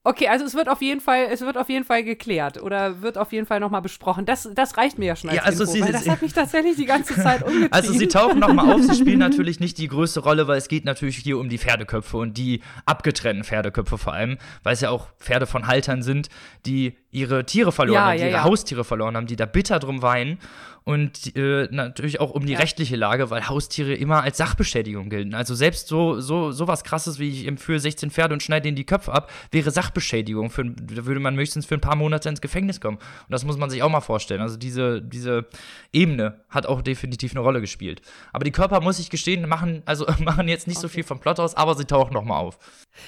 [0.04, 3.16] Okay, also es wird auf jeden Fall, es wird auf jeden Fall geklärt oder wird
[3.16, 4.24] auf jeden Fall nochmal besprochen.
[4.26, 6.32] Das, das reicht mir ja schon als ja, also Info, sie, weil das hat mich
[6.32, 7.72] tatsächlich die ganze Zeit umgetrieben.
[7.72, 10.84] Also sie tauchen nochmal auf, sie spielen natürlich nicht die größte Rolle, weil es geht
[10.84, 15.06] natürlich hier um die Pferdeköpfe und die abgetrennten Pferdeköpfe vor allem, weil es ja auch
[15.20, 16.30] Pferde von Haltern sind,
[16.66, 18.44] die ihre Tiere verloren ja, haben, die ja, ihre.
[18.44, 20.38] Haustiere verloren haben, die da bitter drum weinen
[20.84, 22.58] und äh, natürlich auch um die ja.
[22.58, 25.34] rechtliche Lage, weil Haustiere immer als Sachbeschädigung gelten.
[25.34, 28.86] Also selbst so so sowas krasses wie ich empfehle 16 Pferde und schneide ihnen die
[28.86, 30.50] Köpfe ab, wäre Sachbeschädigung.
[30.50, 32.96] Für, da würde man höchstens für ein paar Monate ins Gefängnis kommen.
[32.96, 34.40] Und das muss man sich auch mal vorstellen.
[34.40, 35.46] Also diese diese
[35.92, 38.02] Ebene hat auch definitiv eine Rolle gespielt.
[38.32, 40.82] Aber die Körper muss ich gestehen machen also machen jetzt nicht okay.
[40.82, 42.58] so viel vom Plot aus, aber sie tauchen noch mal auf.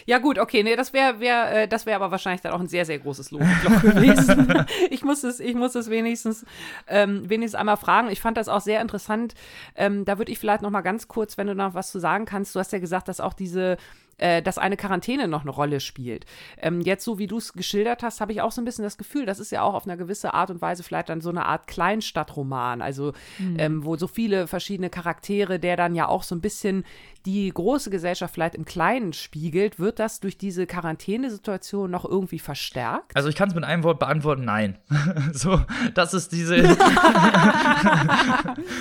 [0.07, 2.69] Ja gut, okay, nee, das wäre wär, äh, das wäre aber wahrscheinlich dann auch ein
[2.69, 3.43] sehr sehr großes Lob
[3.83, 4.65] gewesen.
[4.91, 6.45] ich muss es ich muss es wenigstens
[6.87, 8.09] ähm, wenigstens einmal fragen.
[8.11, 9.35] Ich fand das auch sehr interessant.
[9.75, 12.27] Ähm, da würde ich vielleicht noch mal ganz kurz, wenn du noch was zu sagen
[12.27, 12.55] kannst.
[12.55, 13.77] Du hast ja gesagt, dass auch diese
[14.19, 16.27] äh, dass eine Quarantäne noch eine Rolle spielt.
[16.59, 18.99] Ähm, jetzt, so wie du es geschildert hast, habe ich auch so ein bisschen das
[18.99, 21.47] Gefühl, das ist ja auch auf eine gewisse Art und Weise vielleicht dann so eine
[21.47, 23.57] Art Kleinstadtroman, also mhm.
[23.59, 26.85] ähm, wo so viele verschiedene Charaktere, der dann ja auch so ein bisschen
[27.27, 33.17] die große Gesellschaft vielleicht im Kleinen spiegelt, wird das durch diese Quarantänesituation noch irgendwie verstärkt?
[33.17, 34.77] Also ich kann es mit einem Wort beantworten, nein.
[35.33, 35.59] so,
[35.95, 36.57] das ist diese.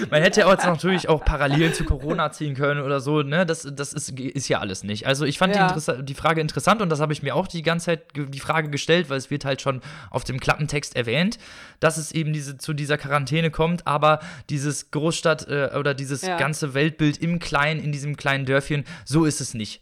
[0.10, 3.46] Man hätte ja auch jetzt natürlich auch parallel zu Corona ziehen können oder so, ne?
[3.46, 5.08] Das, das ist, ist ja alles nicht.
[5.08, 5.74] Also ich fand ja.
[5.74, 8.70] die, die, Frage interessant und das habe ich mir auch die ganze Zeit die Frage
[8.70, 11.38] gestellt, weil es wird halt schon auf dem Klappentext erwähnt,
[11.80, 14.20] dass es eben diese, zu dieser Quarantäne kommt, aber
[14.50, 16.38] dieses Großstadt äh, oder dieses ja.
[16.38, 19.82] ganze Weltbild im Kleinen, in diesem kleinen Dörfchen, so ist es nicht.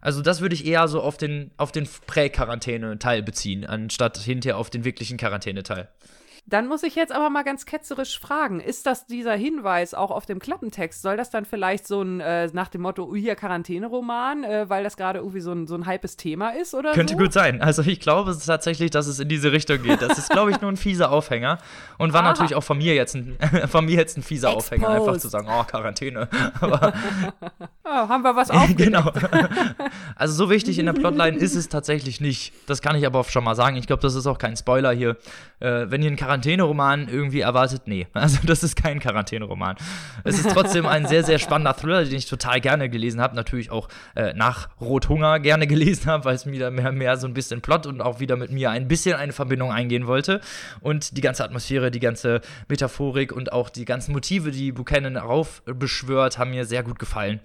[0.00, 4.68] Also das würde ich eher so auf den, auf den Prä-Quarantäne-Teil beziehen, anstatt hinterher auf
[4.68, 5.88] den wirklichen Quarantäneteil.
[6.44, 10.26] Dann muss ich jetzt aber mal ganz ketzerisch fragen, ist das dieser Hinweis auch auf
[10.26, 11.00] dem Klappentext?
[11.00, 14.82] Soll das dann vielleicht so ein, äh, nach dem Motto, oh, hier Quarantäne-Roman, äh, weil
[14.82, 17.18] das gerade irgendwie so ein, so ein hypes Thema ist oder Könnte so?
[17.18, 17.62] gut sein.
[17.62, 20.02] Also ich glaube es ist tatsächlich, dass es in diese Richtung geht.
[20.02, 21.58] Das ist, glaube ich, nur ein fieser Aufhänger
[21.98, 22.30] und war Aha.
[22.30, 23.38] natürlich auch von mir jetzt ein,
[23.68, 24.72] von mir jetzt ein fieser Exposed.
[24.72, 26.28] Aufhänger, einfach zu sagen, oh, Quarantäne.
[26.60, 26.92] Aber
[27.84, 28.92] oh, haben wir was aufgedeckt.
[28.92, 29.12] genau.
[30.16, 32.52] Also so wichtig in der Plotline ist es tatsächlich nicht.
[32.66, 33.76] Das kann ich aber auch schon mal sagen.
[33.76, 35.16] Ich glaube, das ist auch kein Spoiler hier.
[35.60, 38.06] Äh, wenn ihr einen Quarantäneroman irgendwie erwartet, nee.
[38.14, 39.76] Also das ist kein Quarantäneroman.
[40.24, 43.36] Es ist trotzdem ein sehr, sehr spannender Thriller, den ich total gerne gelesen habe.
[43.36, 47.34] Natürlich auch äh, nach Rothunger gerne gelesen habe, weil es mir mehr, mehr so ein
[47.34, 50.40] bisschen Plot und auch wieder mit mir ein bisschen eine Verbindung eingehen wollte.
[50.80, 56.38] Und die ganze Atmosphäre, die ganze Metaphorik und auch die ganzen Motive, die Buchanan raufbeschwört,
[56.38, 57.40] haben mir sehr gut gefallen.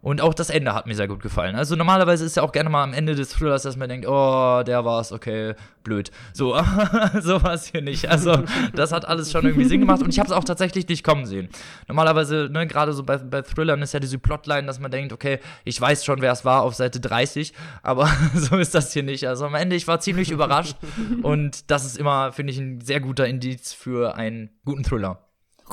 [0.00, 1.56] Und auch das Ende hat mir sehr gut gefallen.
[1.56, 4.62] Also normalerweise ist ja auch gerne mal am Ende des Thrillers, dass man denkt, oh,
[4.64, 6.12] der war's, okay, blöd.
[6.32, 6.54] So,
[7.20, 8.08] so war es hier nicht.
[8.08, 8.44] Also
[8.74, 11.26] das hat alles schon irgendwie Sinn gemacht und ich habe es auch tatsächlich nicht kommen
[11.26, 11.48] sehen.
[11.88, 15.40] Normalerweise, ne, gerade so bei, bei Thrillern ist ja diese Plotline, dass man denkt, okay,
[15.64, 19.26] ich weiß schon, wer es war auf Seite 30, aber so ist das hier nicht.
[19.26, 20.76] Also am Ende, ich war ziemlich überrascht
[21.22, 25.24] und das ist immer, finde ich, ein sehr guter Indiz für einen guten Thriller.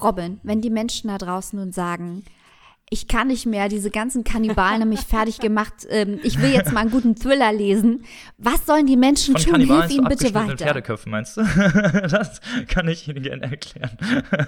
[0.01, 2.23] Robin, wenn die Menschen da draußen nun sagen,
[2.91, 5.73] ich kann nicht mehr, diese ganzen Kannibalen haben mich fertig gemacht.
[5.89, 8.05] Ähm, ich will jetzt mal einen guten Thriller lesen.
[8.37, 9.51] Was sollen die Menschen Von tun?
[9.53, 10.57] Kannibalen Hilf ihnen bitte weiter.
[10.57, 11.43] Pferdeköpfen, meinst du?
[12.09, 13.97] das kann ich Ihnen gerne erklären.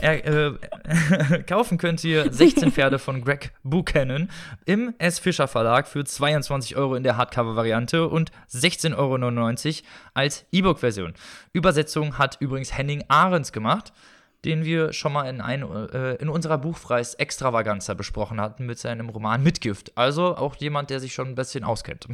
[0.00, 4.30] er, äh, kaufen könnt ihr 16 Pferde von Greg Buchanan
[4.64, 5.18] im S.
[5.18, 11.12] Fischer Verlag für 22 Euro in der Hardcover-Variante und 16,99 Euro als E-Book-Version.
[11.52, 13.92] Übersetzung hat übrigens Henning Ahrens gemacht
[14.44, 19.08] den wir schon mal in, ein, äh, in unserer Buchpreis Extravaganza besprochen hatten mit seinem
[19.08, 19.96] Roman Mitgift.
[19.96, 22.06] Also auch jemand, der sich schon ein bisschen auskennt.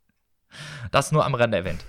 [0.90, 1.84] das nur am Rande erwähnt.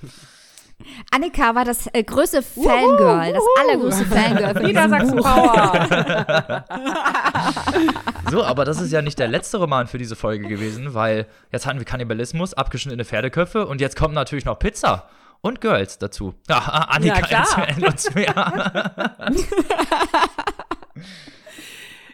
[1.12, 5.18] Annika war das äh, größte Fangirl, das allergrößte Fangirl von Niedersachsen.
[5.18, 6.66] Power.
[8.30, 11.66] So, aber das ist ja nicht der letzte Roman für diese Folge gewesen, weil jetzt
[11.66, 15.08] hatten wir Kannibalismus, abgeschnittene Pferdeköpfe und jetzt kommt natürlich noch Pizza
[15.42, 16.34] und Girls dazu.
[16.50, 16.58] Ja,
[16.90, 19.24] Annika, Ja, uns mehr.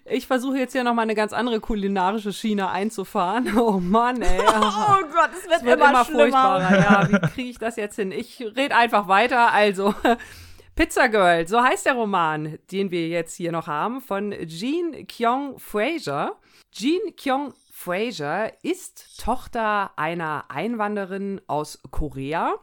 [0.05, 3.57] Ich versuche jetzt hier nochmal eine ganz andere kulinarische Schiene einzufahren.
[3.63, 4.39] Oh Mann, ey.
[4.39, 6.77] Oh Gott, es wird, wird immer, furchtbarer.
[6.77, 8.11] Ja, wie kriege ich das jetzt hin?
[8.11, 9.53] Ich rede einfach weiter.
[9.53, 9.95] Also,
[10.75, 15.57] Pizza Girl, so heißt der Roman, den wir jetzt hier noch haben, von Jean Kyung
[15.57, 16.35] Fraser.
[16.71, 22.55] Jean Kyung Fraser ist Tochter einer Einwanderin aus Korea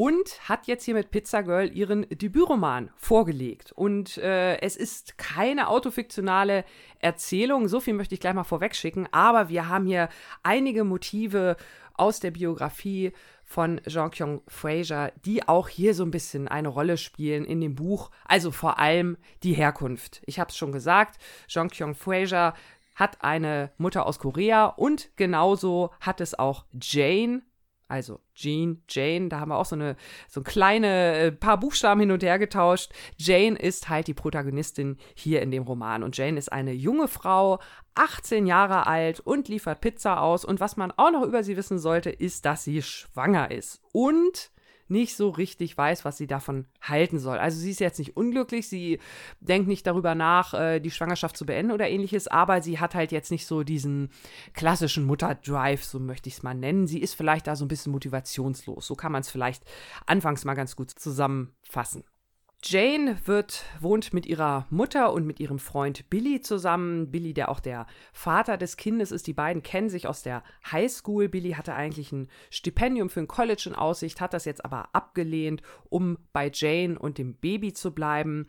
[0.00, 3.70] und hat jetzt hier mit Pizza Girl ihren Debütroman vorgelegt.
[3.72, 6.64] Und äh, es ist keine autofiktionale
[7.00, 10.08] Erzählung, so viel möchte ich gleich mal vorwegschicken, aber wir haben hier
[10.42, 11.58] einige Motive
[11.92, 13.12] aus der Biografie
[13.44, 18.10] von Jean-Kyung Fraser, die auch hier so ein bisschen eine Rolle spielen in dem Buch,
[18.24, 20.22] also vor allem die Herkunft.
[20.24, 22.54] Ich habe es schon gesagt, Jean-Kyung Fraser
[22.94, 27.42] hat eine Mutter aus Korea und genauso hat es auch Jane,
[27.90, 29.96] also Jean, Jane, da haben wir auch so eine
[30.28, 32.92] so ein kleine äh, paar Buchstaben hin und her getauscht.
[33.16, 36.02] Jane ist halt die Protagonistin hier in dem Roman.
[36.02, 37.58] Und Jane ist eine junge Frau,
[37.96, 40.44] 18 Jahre alt und liefert Pizza aus.
[40.44, 43.82] Und was man auch noch über sie wissen sollte, ist, dass sie schwanger ist.
[43.92, 44.50] Und
[44.90, 47.38] nicht so richtig weiß, was sie davon halten soll.
[47.38, 48.98] Also sie ist jetzt nicht unglücklich, sie
[49.40, 53.12] denkt nicht darüber nach, äh, die Schwangerschaft zu beenden oder ähnliches, aber sie hat halt
[53.12, 54.10] jetzt nicht so diesen
[54.54, 56.86] klassischen Mutterdrive, so möchte ich es mal nennen.
[56.86, 58.86] Sie ist vielleicht da so ein bisschen motivationslos.
[58.86, 59.64] So kann man es vielleicht
[60.06, 62.04] anfangs mal ganz gut zusammenfassen.
[62.62, 67.10] Jane wird, wohnt mit ihrer Mutter und mit ihrem Freund Billy zusammen.
[67.10, 69.26] Billy, der auch der Vater des Kindes ist.
[69.26, 71.30] Die beiden kennen sich aus der Highschool.
[71.30, 75.62] Billy hatte eigentlich ein Stipendium für ein College in Aussicht, hat das jetzt aber abgelehnt,
[75.88, 78.46] um bei Jane und dem Baby zu bleiben.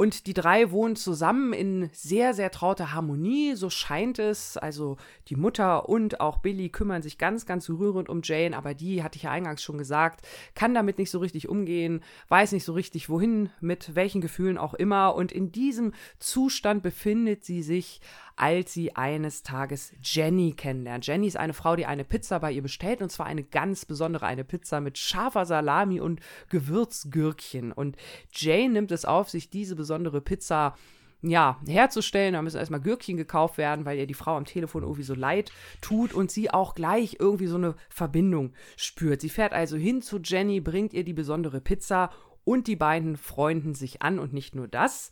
[0.00, 4.56] Und die drei wohnen zusammen in sehr, sehr trauter Harmonie, so scheint es.
[4.56, 4.96] Also
[5.28, 9.18] die Mutter und auch Billy kümmern sich ganz, ganz rührend um Jane, aber die, hatte
[9.18, 13.10] ich ja eingangs schon gesagt, kann damit nicht so richtig umgehen, weiß nicht so richtig
[13.10, 15.14] wohin, mit welchen Gefühlen auch immer.
[15.14, 18.00] Und in diesem Zustand befindet sie sich,
[18.40, 21.06] als sie eines Tages Jenny kennenlernt.
[21.06, 24.24] Jenny ist eine Frau, die eine Pizza bei ihr bestellt, und zwar eine ganz besondere,
[24.24, 27.70] eine Pizza mit scharfer Salami und Gewürzgürkchen.
[27.70, 27.96] Und
[28.32, 30.74] Jane nimmt es auf sich, diese besondere Pizza
[31.20, 32.32] ja, herzustellen.
[32.32, 35.52] Da müssen erstmal Gürkchen gekauft werden, weil ihr die Frau am Telefon irgendwie so leid
[35.82, 39.20] tut und sie auch gleich irgendwie so eine Verbindung spürt.
[39.20, 42.10] Sie fährt also hin zu Jenny, bringt ihr die besondere Pizza
[42.44, 45.10] und die beiden freunden sich an und nicht nur das.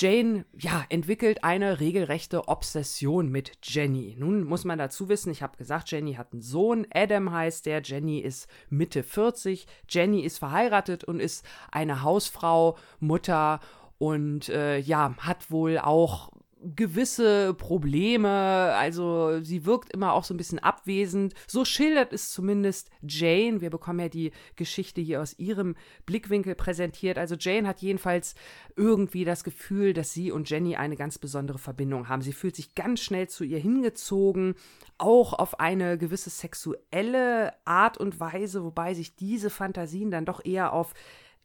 [0.00, 4.14] Jane, ja, entwickelt eine regelrechte Obsession mit Jenny.
[4.16, 7.82] Nun muss man dazu wissen, ich habe gesagt, Jenny hat einen Sohn, Adam heißt der,
[7.82, 13.58] Jenny ist Mitte 40, Jenny ist verheiratet und ist eine Hausfrau, Mutter
[13.98, 16.30] und äh, ja, hat wohl auch
[16.62, 21.34] gewisse Probleme, also sie wirkt immer auch so ein bisschen abwesend.
[21.46, 23.60] So schildert es zumindest Jane.
[23.60, 27.18] Wir bekommen ja die Geschichte hier aus ihrem Blickwinkel präsentiert.
[27.18, 28.34] Also Jane hat jedenfalls
[28.76, 32.22] irgendwie das Gefühl, dass sie und Jenny eine ganz besondere Verbindung haben.
[32.22, 34.54] Sie fühlt sich ganz schnell zu ihr hingezogen,
[34.98, 40.72] auch auf eine gewisse sexuelle Art und Weise, wobei sich diese Fantasien dann doch eher
[40.72, 40.94] auf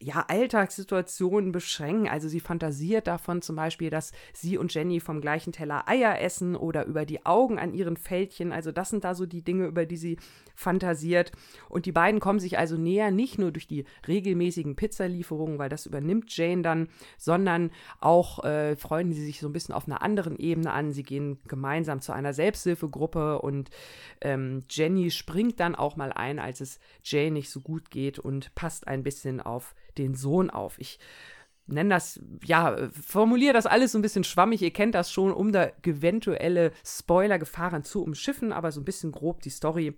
[0.00, 2.08] ja, Alltagssituationen beschränken.
[2.08, 6.56] Also sie fantasiert davon zum Beispiel, dass sie und Jenny vom gleichen Teller Eier essen
[6.56, 8.52] oder über die Augen an ihren Fältchen.
[8.52, 10.18] Also das sind da so die Dinge, über die sie
[10.54, 11.32] fantasiert.
[11.68, 15.86] Und die beiden kommen sich also näher, nicht nur durch die regelmäßigen Pizzalieferungen, weil das
[15.86, 17.70] übernimmt Jane dann, sondern
[18.00, 20.92] auch äh, freunden sie sich so ein bisschen auf einer anderen Ebene an.
[20.92, 23.70] Sie gehen gemeinsam zu einer Selbsthilfegruppe und
[24.20, 28.54] ähm, Jenny springt dann auch mal ein, als es Jane nicht so gut geht und
[28.54, 30.78] passt ein bisschen auf den Sohn auf.
[30.78, 30.98] Ich
[31.66, 34.62] nenne das, ja, formuliere das alles so ein bisschen schwammig.
[34.62, 39.42] Ihr kennt das schon, um da eventuelle Spoiler-Gefahren zu umschiffen, aber so ein bisschen grob
[39.42, 39.96] die Story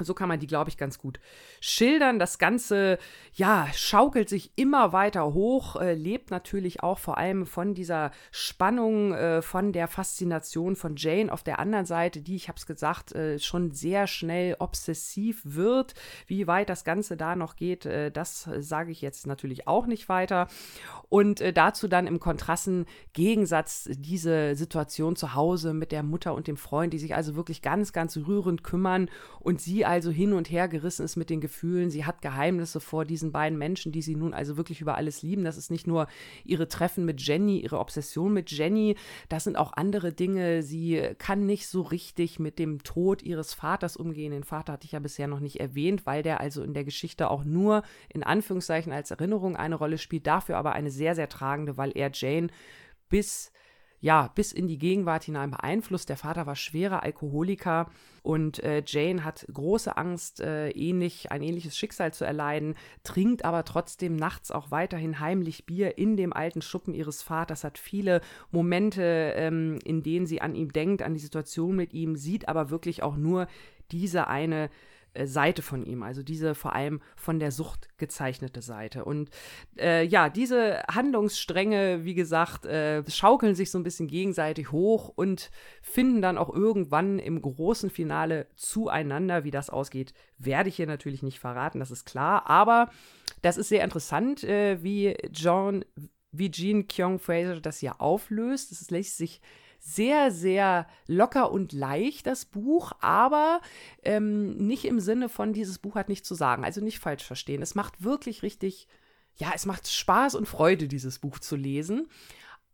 [0.00, 1.20] so kann man die, glaube ich, ganz gut
[1.60, 2.18] schildern.
[2.18, 2.98] Das Ganze,
[3.32, 9.12] ja, schaukelt sich immer weiter hoch, äh, lebt natürlich auch vor allem von dieser Spannung,
[9.12, 13.12] äh, von der Faszination von Jane auf der anderen Seite, die, ich habe es gesagt,
[13.12, 15.94] äh, schon sehr schnell obsessiv wird.
[16.26, 20.08] Wie weit das Ganze da noch geht, äh, das sage ich jetzt natürlich auch nicht
[20.08, 20.48] weiter.
[21.08, 26.48] Und äh, dazu dann im Kontrasten Gegensatz diese Situation zu Hause mit der Mutter und
[26.48, 29.08] dem Freund, die sich also wirklich ganz, ganz rührend kümmern
[29.40, 31.90] und sie also hin und her gerissen ist mit den Gefühlen.
[31.90, 35.44] Sie hat Geheimnisse vor diesen beiden Menschen, die sie nun also wirklich über alles lieben.
[35.44, 36.06] Das ist nicht nur
[36.44, 38.96] ihre Treffen mit Jenny, ihre Obsession mit Jenny,
[39.28, 40.62] das sind auch andere Dinge.
[40.62, 44.32] Sie kann nicht so richtig mit dem Tod ihres Vaters umgehen.
[44.32, 47.30] Den Vater hatte ich ja bisher noch nicht erwähnt, weil der also in der Geschichte
[47.30, 51.76] auch nur in Anführungszeichen als Erinnerung eine Rolle spielt, dafür aber eine sehr, sehr tragende,
[51.76, 52.48] weil er Jane
[53.08, 53.52] bis
[54.00, 56.08] ja, bis in die Gegenwart hinein beeinflusst.
[56.08, 57.90] Der Vater war schwerer Alkoholiker
[58.22, 62.74] und äh, Jane hat große Angst, äh, ähnlich, ein ähnliches Schicksal zu erleiden,
[63.04, 67.78] trinkt aber trotzdem nachts auch weiterhin heimlich Bier in dem alten Schuppen ihres Vaters, hat
[67.78, 68.20] viele
[68.50, 72.70] Momente, ähm, in denen sie an ihm denkt, an die Situation mit ihm, sieht aber
[72.70, 73.46] wirklich auch nur
[73.92, 74.70] diese eine
[75.24, 79.04] Seite von ihm, also diese vor allem von der Sucht gezeichnete Seite.
[79.04, 79.30] Und
[79.78, 85.50] äh, ja, diese Handlungsstränge, wie gesagt, äh, schaukeln sich so ein bisschen gegenseitig hoch und
[85.82, 89.44] finden dann auch irgendwann im großen Finale zueinander.
[89.44, 92.50] Wie das ausgeht, werde ich hier natürlich nicht verraten, das ist klar.
[92.50, 92.90] Aber
[93.42, 95.84] das ist sehr interessant, äh, wie John,
[96.32, 98.72] wie Jean Kyung Fraser das hier auflöst.
[98.72, 99.40] Es lässt sich
[99.86, 103.60] sehr, sehr locker und leicht, das Buch, aber
[104.02, 106.64] ähm, nicht im Sinne von, dieses Buch hat nichts zu sagen.
[106.64, 107.62] Also nicht falsch verstehen.
[107.62, 108.88] Es macht wirklich richtig,
[109.36, 112.08] ja, es macht Spaß und Freude, dieses Buch zu lesen.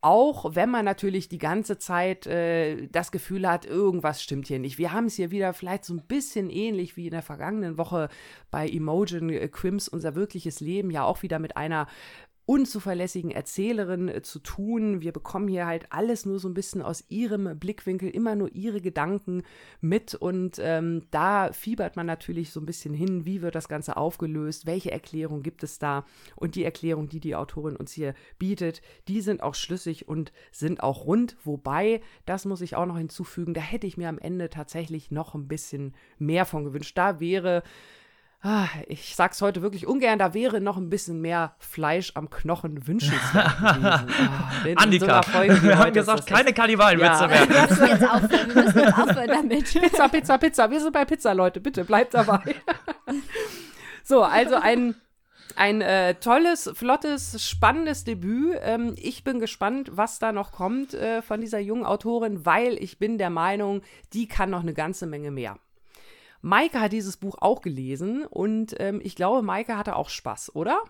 [0.00, 4.78] Auch wenn man natürlich die ganze Zeit äh, das Gefühl hat, irgendwas stimmt hier nicht.
[4.78, 8.08] Wir haben es hier wieder vielleicht so ein bisschen ähnlich wie in der vergangenen Woche
[8.50, 11.86] bei Imogen äh, Quims, unser wirkliches Leben, ja auch wieder mit einer
[12.52, 15.00] unzuverlässigen Erzählerin äh, zu tun.
[15.00, 18.82] Wir bekommen hier halt alles nur so ein bisschen aus ihrem Blickwinkel, immer nur ihre
[18.82, 19.42] Gedanken
[19.80, 23.96] mit und ähm, da fiebert man natürlich so ein bisschen hin, wie wird das Ganze
[23.96, 26.04] aufgelöst, welche Erklärung gibt es da
[26.36, 30.82] und die Erklärung, die die Autorin uns hier bietet, die sind auch schlüssig und sind
[30.82, 34.50] auch rund, wobei, das muss ich auch noch hinzufügen, da hätte ich mir am Ende
[34.50, 36.98] tatsächlich noch ein bisschen mehr von gewünscht.
[36.98, 37.62] Da wäre
[38.88, 43.56] ich sag's heute wirklich ungern, da wäre noch ein bisschen mehr Fleisch am Knochen wünschenswert
[43.58, 44.08] gewesen.
[44.66, 47.28] Oh, Annika, so wir haben gesagt, keine Kannibalenwitze ja.
[47.28, 47.48] mehr.
[47.48, 49.64] Wir müssen jetzt aufhören, wir müssen jetzt aufhören damit.
[49.80, 50.70] Pizza, Pizza, Pizza.
[50.70, 51.60] Wir sind bei Pizza, Leute.
[51.60, 52.56] Bitte, bleibt dabei.
[54.02, 54.96] so, also ein
[55.54, 58.56] ein äh, tolles, flottes, spannendes Debüt.
[58.62, 62.98] Ähm, ich bin gespannt, was da noch kommt äh, von dieser jungen Autorin, weil ich
[62.98, 63.82] bin der Meinung,
[64.14, 65.58] die kann noch eine ganze Menge mehr.
[66.42, 70.82] Maike hat dieses Buch auch gelesen und ähm, ich glaube, Maike hatte auch Spaß, oder?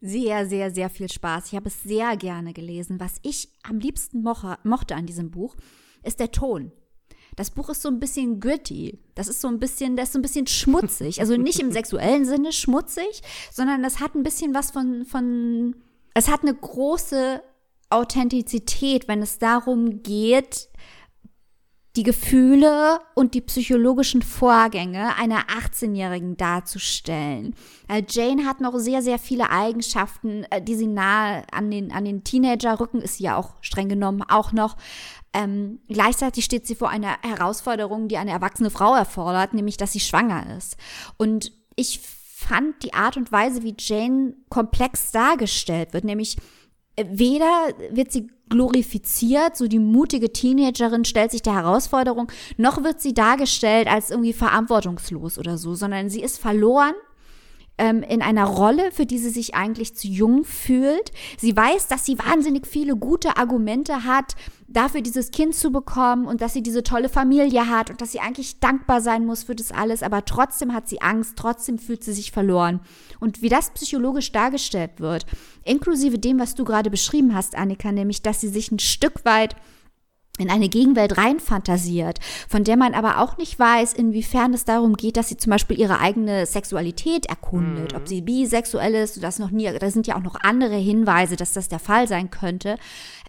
[0.00, 1.48] Sehr, sehr, sehr viel Spaß.
[1.48, 3.00] Ich habe es sehr gerne gelesen.
[3.00, 5.56] Was ich am liebsten moche, mochte an diesem Buch,
[6.04, 6.70] ist der Ton.
[7.34, 9.00] Das Buch ist so ein bisschen gritty.
[9.16, 11.20] Das ist so ein bisschen, das ist so ein bisschen schmutzig.
[11.20, 13.22] Also nicht im sexuellen Sinne schmutzig,
[13.52, 15.74] sondern das hat ein bisschen was von, von,
[16.14, 17.42] es hat eine große
[17.90, 20.68] Authentizität, wenn es darum geht,
[21.98, 27.56] die Gefühle und die psychologischen Vorgänge einer 18-Jährigen darzustellen.
[27.88, 32.04] Äh, Jane hat noch sehr, sehr viele Eigenschaften, äh, die sie nahe an den, an
[32.04, 34.76] den Teenager rücken, ist sie ja auch streng genommen auch noch.
[35.32, 39.98] Ähm, gleichzeitig steht sie vor einer Herausforderung, die eine erwachsene Frau erfordert, nämlich dass sie
[39.98, 40.76] schwanger ist.
[41.16, 46.36] Und ich fand die Art und Weise, wie Jane komplex dargestellt wird, nämlich
[47.10, 53.14] weder wird sie glorifiziert, so die mutige Teenagerin stellt sich der Herausforderung, noch wird sie
[53.14, 56.94] dargestellt als irgendwie verantwortungslos oder so, sondern sie ist verloren
[57.78, 61.12] ähm, in einer Rolle, für die sie sich eigentlich zu jung fühlt.
[61.38, 64.34] Sie weiß, dass sie wahnsinnig viele gute Argumente hat,
[64.66, 68.20] dafür dieses Kind zu bekommen und dass sie diese tolle Familie hat und dass sie
[68.20, 72.12] eigentlich dankbar sein muss für das alles, aber trotzdem hat sie Angst, trotzdem fühlt sie
[72.12, 72.80] sich verloren.
[73.18, 75.24] Und wie das psychologisch dargestellt wird,
[75.64, 79.56] inklusive dem, was du gerade beschrieben hast, Annika, nämlich, dass sie sich ein Stück weit
[80.38, 82.18] in eine Gegenwelt reinfantasiert,
[82.48, 85.78] von der man aber auch nicht weiß, inwiefern es darum geht, dass sie zum Beispiel
[85.78, 87.98] ihre eigene Sexualität erkundet, mhm.
[87.98, 91.52] ob sie bisexuell ist, das noch nie, da sind ja auch noch andere Hinweise, dass
[91.52, 92.76] das der Fall sein könnte.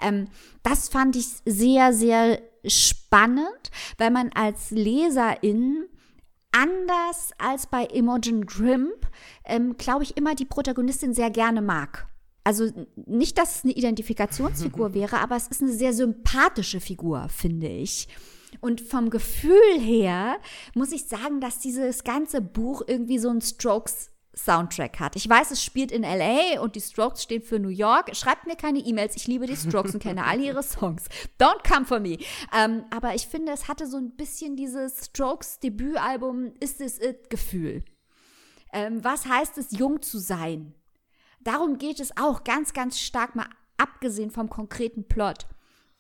[0.02, 0.28] Ähm,
[0.64, 5.86] das fand ich sehr, sehr spannend, weil man als Leserin
[6.52, 9.08] anders als bei Imogen Grimp,
[9.46, 12.08] ähm, glaube ich, immer die Protagonistin sehr gerne mag.
[12.44, 17.68] Also nicht, dass es eine Identifikationsfigur wäre, aber es ist eine sehr sympathische Figur, finde
[17.68, 18.08] ich.
[18.62, 20.38] Und vom Gefühl her
[20.74, 25.16] muss ich sagen, dass dieses ganze Buch irgendwie so ein Strokes Soundtrack hat.
[25.16, 28.16] Ich weiß, es spielt in LA und die Strokes stehen für New York.
[28.16, 29.16] Schreibt mir keine E-Mails.
[29.16, 31.06] Ich liebe die Strokes und kenne alle ihre Songs.
[31.40, 32.18] Don't come for me.
[32.56, 37.30] Ähm, aber ich finde, es hatte so ein bisschen dieses Strokes Debütalbum Ist es it
[37.30, 37.84] Gefühl.
[38.72, 40.74] Ähm, was heißt es, jung zu sein?
[41.42, 45.48] Darum geht es auch ganz, ganz stark, mal abgesehen vom konkreten Plot,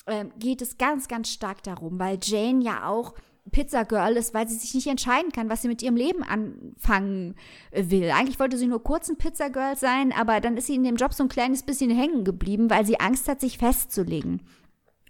[0.05, 3.13] äh, geht es ganz, ganz stark darum, weil Jane ja auch
[3.51, 7.35] Pizza Girl ist, weil sie sich nicht entscheiden kann, was sie mit ihrem Leben anfangen
[7.71, 8.11] will.
[8.11, 10.97] Eigentlich wollte sie nur kurz ein Pizza Girl sein, aber dann ist sie in dem
[10.97, 14.41] Job so ein kleines bisschen hängen geblieben, weil sie Angst hat, sich festzulegen.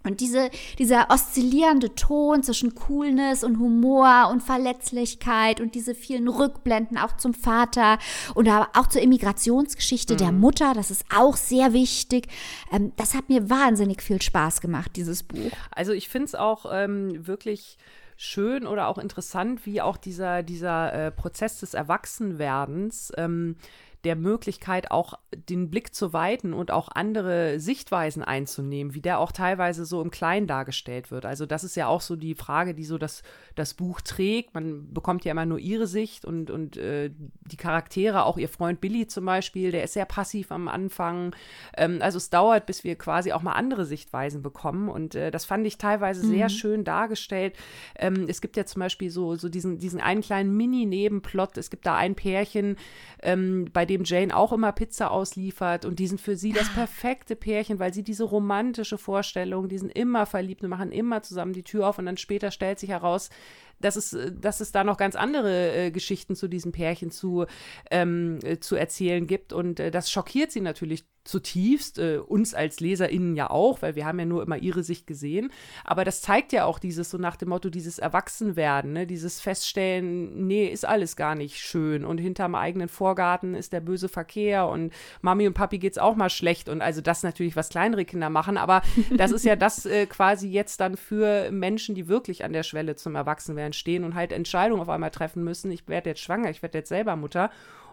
[0.02, 6.96] Und diese, dieser oszillierende Ton zwischen Coolness und Humor und Verletzlichkeit und diese vielen Rückblenden
[6.96, 7.98] auch zum Vater
[8.34, 10.18] und auch zur Immigrationsgeschichte mhm.
[10.18, 12.28] der Mutter, das ist auch sehr wichtig.
[12.72, 15.50] Ähm, das hat mir wahnsinnig viel Spaß gemacht, dieses Buch.
[15.70, 17.76] Also ich finde es auch ähm, wirklich
[18.16, 23.56] schön oder auch interessant, wie auch dieser, dieser äh, Prozess des Erwachsenwerdens ähm,
[24.04, 29.30] der Möglichkeit, auch den Blick zu weiten und auch andere Sichtweisen einzunehmen, wie der auch
[29.30, 31.26] teilweise so im Kleinen dargestellt wird.
[31.26, 33.22] Also das ist ja auch so die Frage, die so das,
[33.56, 34.54] das Buch trägt.
[34.54, 38.80] Man bekommt ja immer nur ihre Sicht und, und äh, die Charaktere, auch ihr Freund
[38.80, 41.36] Billy zum Beispiel, der ist sehr passiv am Anfang.
[41.76, 45.44] Ähm, also es dauert, bis wir quasi auch mal andere Sichtweisen bekommen und äh, das
[45.44, 46.30] fand ich teilweise mhm.
[46.30, 47.54] sehr schön dargestellt.
[47.98, 51.58] Ähm, es gibt ja zum Beispiel so, so diesen, diesen einen kleinen Mini-Nebenplot.
[51.58, 52.76] Es gibt da ein Pärchen,
[53.22, 57.34] ähm, bei dem Jane auch immer Pizza ausliefert und die sind für sie das perfekte
[57.34, 61.64] Pärchen, weil sie diese romantische Vorstellung, die sind immer verliebt und machen immer zusammen die
[61.64, 63.30] Tür auf und dann später stellt sich heraus,
[63.80, 67.46] dass es, dass es da noch ganz andere äh, Geschichten zu diesem Pärchen zu,
[67.90, 69.52] ähm, äh, zu erzählen gibt.
[69.52, 74.06] Und äh, das schockiert sie natürlich zutiefst, äh, uns als LeserInnen ja auch, weil wir
[74.06, 75.52] haben ja nur immer ihre Sicht gesehen.
[75.84, 79.06] Aber das zeigt ja auch dieses, so nach dem Motto, dieses Erwachsenwerden, ne?
[79.06, 84.08] dieses Feststellen, nee, ist alles gar nicht schön und hinterm eigenen Vorgarten ist der böse
[84.08, 88.04] Verkehr und Mami und Papi geht's auch mal schlecht und also das natürlich, was kleinere
[88.04, 88.82] Kinder machen, aber
[89.16, 92.96] das ist ja das äh, quasi jetzt dann für Menschen, die wirklich an der Schwelle
[92.96, 95.70] zum Erwachsenwerden stehen und halt Entscheidungen auf einmal treffen müssen.
[95.70, 97.50] Ich werde jetzt schwanger, ich werde jetzt selber Mutter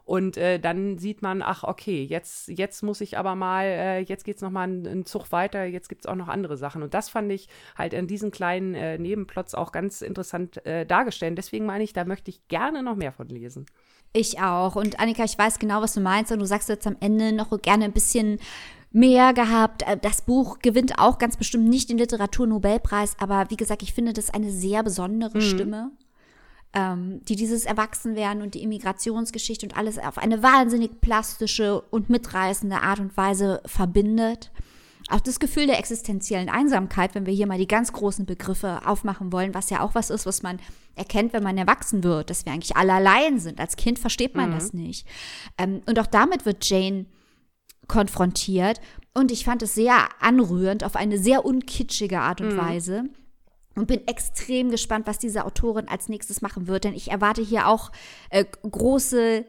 [0.07, 4.23] und äh, dann sieht man, ach, okay, jetzt, jetzt muss ich aber mal, äh, jetzt
[4.23, 6.81] geht es nochmal einen, einen Zug weiter, jetzt gibt es auch noch andere Sachen.
[6.81, 11.37] Und das fand ich halt in diesen kleinen äh, Nebenplots auch ganz interessant äh, dargestellt.
[11.37, 13.65] Deswegen meine ich, da möchte ich gerne noch mehr von lesen.
[14.13, 14.77] Ich auch.
[14.77, 16.31] Und Annika, ich weiß genau, was du meinst.
[16.31, 18.39] Und du sagst jetzt am Ende noch gerne ein bisschen
[18.93, 19.83] mehr gehabt.
[19.83, 24.13] Äh, das Buch gewinnt auch ganz bestimmt nicht den Literaturnobelpreis, aber wie gesagt, ich finde
[24.13, 25.41] das eine sehr besondere mhm.
[25.41, 25.91] Stimme
[26.77, 32.83] ähm, die dieses Erwachsenwerden und die Immigrationsgeschichte und alles auf eine wahnsinnig plastische und mitreißende
[32.83, 34.51] Art und Weise verbindet.
[35.09, 39.31] Auch das Gefühl der existenziellen Einsamkeit, wenn wir hier mal die ganz großen Begriffe aufmachen
[39.31, 40.59] wollen, was ja auch was ist, was man
[40.95, 43.59] erkennt, wenn man erwachsen wird, dass wir eigentlich alle allein sind.
[43.59, 44.53] Als Kind versteht man mhm.
[44.53, 45.07] das nicht.
[45.57, 47.07] Ähm, und auch damit wird Jane
[47.87, 48.81] konfrontiert.
[49.15, 52.57] Und ich fand es sehr anrührend auf eine sehr unkitschige Art und mhm.
[52.57, 53.03] Weise
[53.77, 57.67] und bin extrem gespannt, was diese Autorin als nächstes machen wird, denn ich erwarte hier
[57.67, 57.91] auch
[58.29, 59.45] äh, große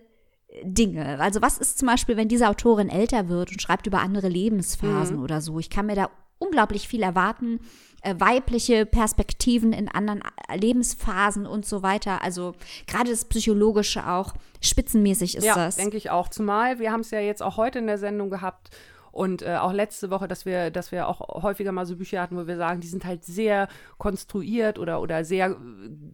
[0.63, 1.21] Dinge.
[1.21, 5.17] Also was ist zum Beispiel, wenn diese Autorin älter wird und schreibt über andere Lebensphasen
[5.17, 5.23] mhm.
[5.23, 5.59] oder so?
[5.59, 7.61] Ich kann mir da unglaublich viel erwarten.
[8.03, 12.23] Äh, weibliche Perspektiven in anderen äh, Lebensphasen und so weiter.
[12.23, 12.55] Also
[12.87, 15.77] gerade das Psychologische auch spitzenmäßig ist ja, das.
[15.77, 16.29] denke ich auch.
[16.29, 18.71] Zumal wir haben es ja jetzt auch heute in der Sendung gehabt
[19.19, 22.37] und äh, auch letzte Woche, dass wir, dass wir auch häufiger mal so Bücher hatten,
[22.37, 23.67] wo wir sagen, die sind halt sehr
[23.99, 25.57] konstruiert oder, oder sehr äh,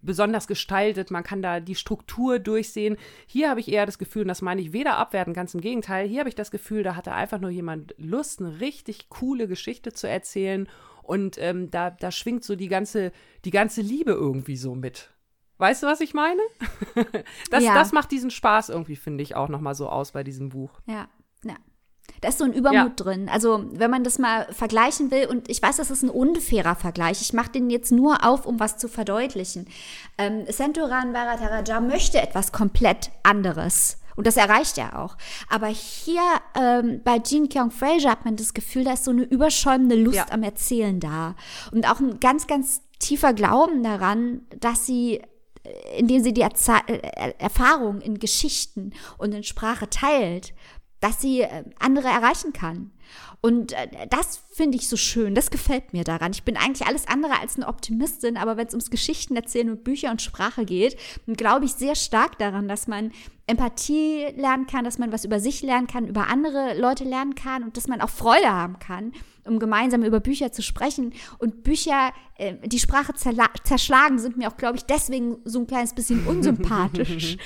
[0.01, 1.11] besonders gestaltet.
[1.11, 2.97] Man kann da die Struktur durchsehen.
[3.27, 6.09] Hier habe ich eher das Gefühl, und das meine ich weder abwerten, ganz im Gegenteil,
[6.09, 9.93] hier habe ich das Gefühl, da hatte einfach nur jemand Lust, eine richtig coole Geschichte
[9.93, 10.67] zu erzählen.
[11.03, 13.13] Und ähm, da, da schwingt so die ganze,
[13.45, 15.11] die ganze Liebe irgendwie so mit.
[15.59, 16.41] Weißt du, was ich meine?
[17.51, 17.75] das, Ja.
[17.75, 20.81] das macht diesen Spaß irgendwie, finde ich, auch nochmal so aus bei diesem Buch.
[20.87, 21.09] Ja, ja.
[22.21, 23.05] Da ist so ein Übermut Ja.
[23.05, 23.29] drin.
[23.29, 27.21] Also, wenn man das mal vergleichen will, und ich weiß, das ist ein unfairer Vergleich,
[27.21, 29.67] ich mache den jetzt nur auf, um was zu verdeutlichen.
[30.17, 33.99] Ähm, Senturan Varadaraja möchte etwas komplett anderes.
[34.17, 35.17] Und das erreicht er auch.
[35.51, 36.23] Aber hier
[36.55, 40.17] ähm, bei Jean Kyung Fraser hat man das Gefühl, da ist so eine überschäumende Lust
[40.17, 40.27] Ja.
[40.31, 41.35] am Erzählen da.
[41.73, 45.21] Und auch ein ganz, ganz tiefer Glauben daran, dass sie
[45.65, 50.55] äh, indem sie die Erza äh, Erfahrung in Geschichten und in Sprache teilt,
[51.05, 52.91] dass sie äh, andere erreichen kann.
[53.43, 56.33] Und äh, das finde ich so schön, das gefällt mir daran.
[56.33, 59.85] Ich bin eigentlich alles andere als eine Optimistin, aber wenn es ums Geschichten erzählen und
[59.85, 63.13] Bücher und Sprache geht, glaube ich sehr stark daran, dass man
[63.47, 67.65] Empathie lernen kann, dass man was über sich lernen kann, über andere Leute lernen kann
[67.65, 69.13] und dass man auch Freude haben kann,
[69.45, 71.13] um gemeinsam über Bücher zu sprechen.
[71.39, 75.95] Und Bücher, äh, die Sprache zerschlagen, sind mir auch, glaube ich, deswegen so ein kleines
[75.95, 77.37] bisschen unsympathisch.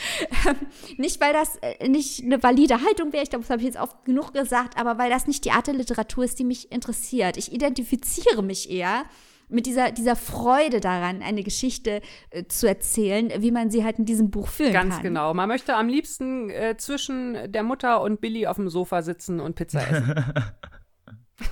[0.47, 0.57] Ähm,
[0.97, 3.81] nicht, weil das äh, nicht eine valide Haltung wäre, ich glaube, das habe ich jetzt
[3.81, 7.37] oft genug gesagt, aber weil das nicht die Art der Literatur ist, die mich interessiert.
[7.37, 9.05] Ich identifiziere mich eher
[9.49, 12.01] mit dieser, dieser Freude daran, eine Geschichte
[12.31, 15.03] äh, zu erzählen, wie man sie halt in diesem Buch fühlen Ganz kann.
[15.03, 15.35] genau.
[15.35, 19.57] Man möchte am liebsten äh, zwischen der Mutter und Billy auf dem Sofa sitzen und
[19.57, 20.15] Pizza essen.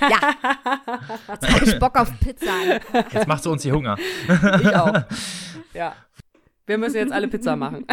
[0.01, 0.35] Ja.
[1.29, 2.53] Jetzt habe ich Bock auf Pizza.
[3.13, 3.97] Jetzt machst du uns die Hunger.
[4.61, 5.03] Ich auch.
[5.75, 5.95] Ja.
[6.65, 7.87] Wir müssen jetzt alle Pizza machen.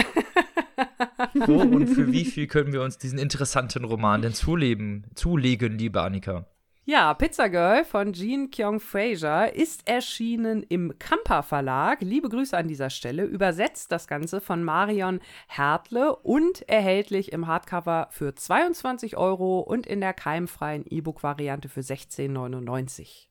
[1.34, 6.02] Wo und für wie viel können wir uns diesen interessanten Roman denn zuleben, zulegen, liebe
[6.02, 6.46] Annika?
[6.86, 12.02] Ja, Pizza Girl von Jean Kyung Fraser ist erschienen im Kampa Verlag.
[12.02, 13.24] Liebe Grüße an dieser Stelle.
[13.24, 20.02] Übersetzt das Ganze von Marion Hertle und erhältlich im Hardcover für 22 Euro und in
[20.02, 23.28] der keimfreien E-Book-Variante für 16,99.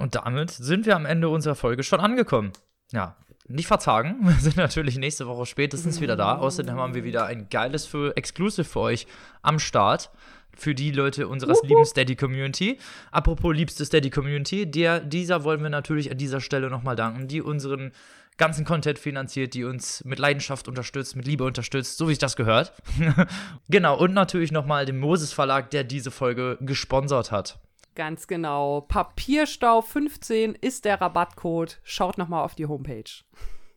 [0.00, 2.50] Und damit sind wir am Ende unserer Folge schon angekommen.
[2.90, 4.16] Ja, nicht verzagen.
[4.22, 6.38] Wir sind natürlich nächste Woche spätestens wieder da.
[6.38, 9.06] Außerdem haben wir wieder ein geiles für Exclusive für euch
[9.42, 10.10] am Start.
[10.56, 12.78] Für die Leute unseres lieben Steady Community.
[13.10, 17.42] Apropos liebste Steady Community, der, dieser wollen wir natürlich an dieser Stelle nochmal danken, die
[17.42, 17.92] unseren
[18.36, 22.36] ganzen Content finanziert, die uns mit Leidenschaft unterstützt, mit Liebe unterstützt, so wie sich das
[22.36, 22.72] gehört.
[23.68, 27.58] genau, und natürlich nochmal dem Moses Verlag, der diese Folge gesponsert hat.
[27.94, 28.80] Ganz genau.
[28.80, 31.78] Papierstau 15 ist der Rabattcode.
[31.84, 33.04] Schaut nochmal auf die Homepage.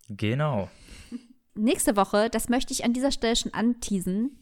[0.09, 0.69] Genau.
[1.53, 4.39] Nächste Woche, das möchte ich an dieser Stelle schon anteasen,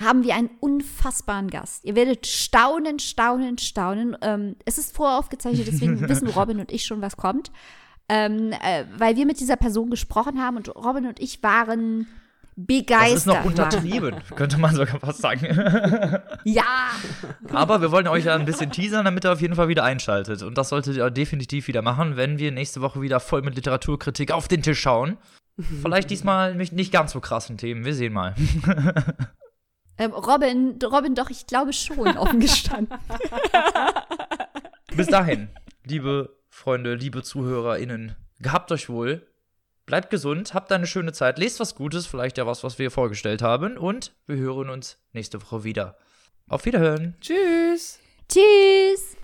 [0.00, 1.84] haben wir einen unfassbaren Gast.
[1.84, 4.16] Ihr werdet staunen, staunen, staunen.
[4.22, 7.52] Ähm, es ist voraufgezeichnet, deswegen wissen Robin und ich schon, was kommt.
[8.08, 12.08] Ähm, äh, weil wir mit dieser Person gesprochen haben und Robin und ich waren
[12.56, 13.12] begeistert.
[13.12, 15.46] Das ist noch untertrieben, könnte man sogar fast sagen.
[16.44, 16.90] Ja,
[17.52, 20.42] Aber wir wollen euch ja ein bisschen teasern, damit ihr auf jeden Fall wieder einschaltet.
[20.42, 24.32] Und das solltet ihr definitiv wieder machen, wenn wir nächste Woche wieder voll mit Literaturkritik
[24.32, 25.18] auf den Tisch schauen.
[25.82, 27.84] Vielleicht diesmal nicht ganz so krassen Themen.
[27.84, 28.34] Wir sehen mal.
[29.98, 32.98] ähm, Robin, Robin, doch, ich glaube schon, offen gestanden.
[34.96, 35.48] Bis dahin,
[35.84, 39.26] liebe Freunde, liebe ZuhörerInnen, gehabt euch wohl.
[39.86, 43.42] Bleibt gesund, habt eine schöne Zeit, lest was Gutes, vielleicht ja was, was wir vorgestellt
[43.42, 43.76] haben.
[43.76, 45.96] Und wir hören uns nächste Woche wieder.
[46.48, 47.16] Auf Wiederhören.
[47.20, 47.98] Tschüss.
[48.28, 49.16] Tschüss.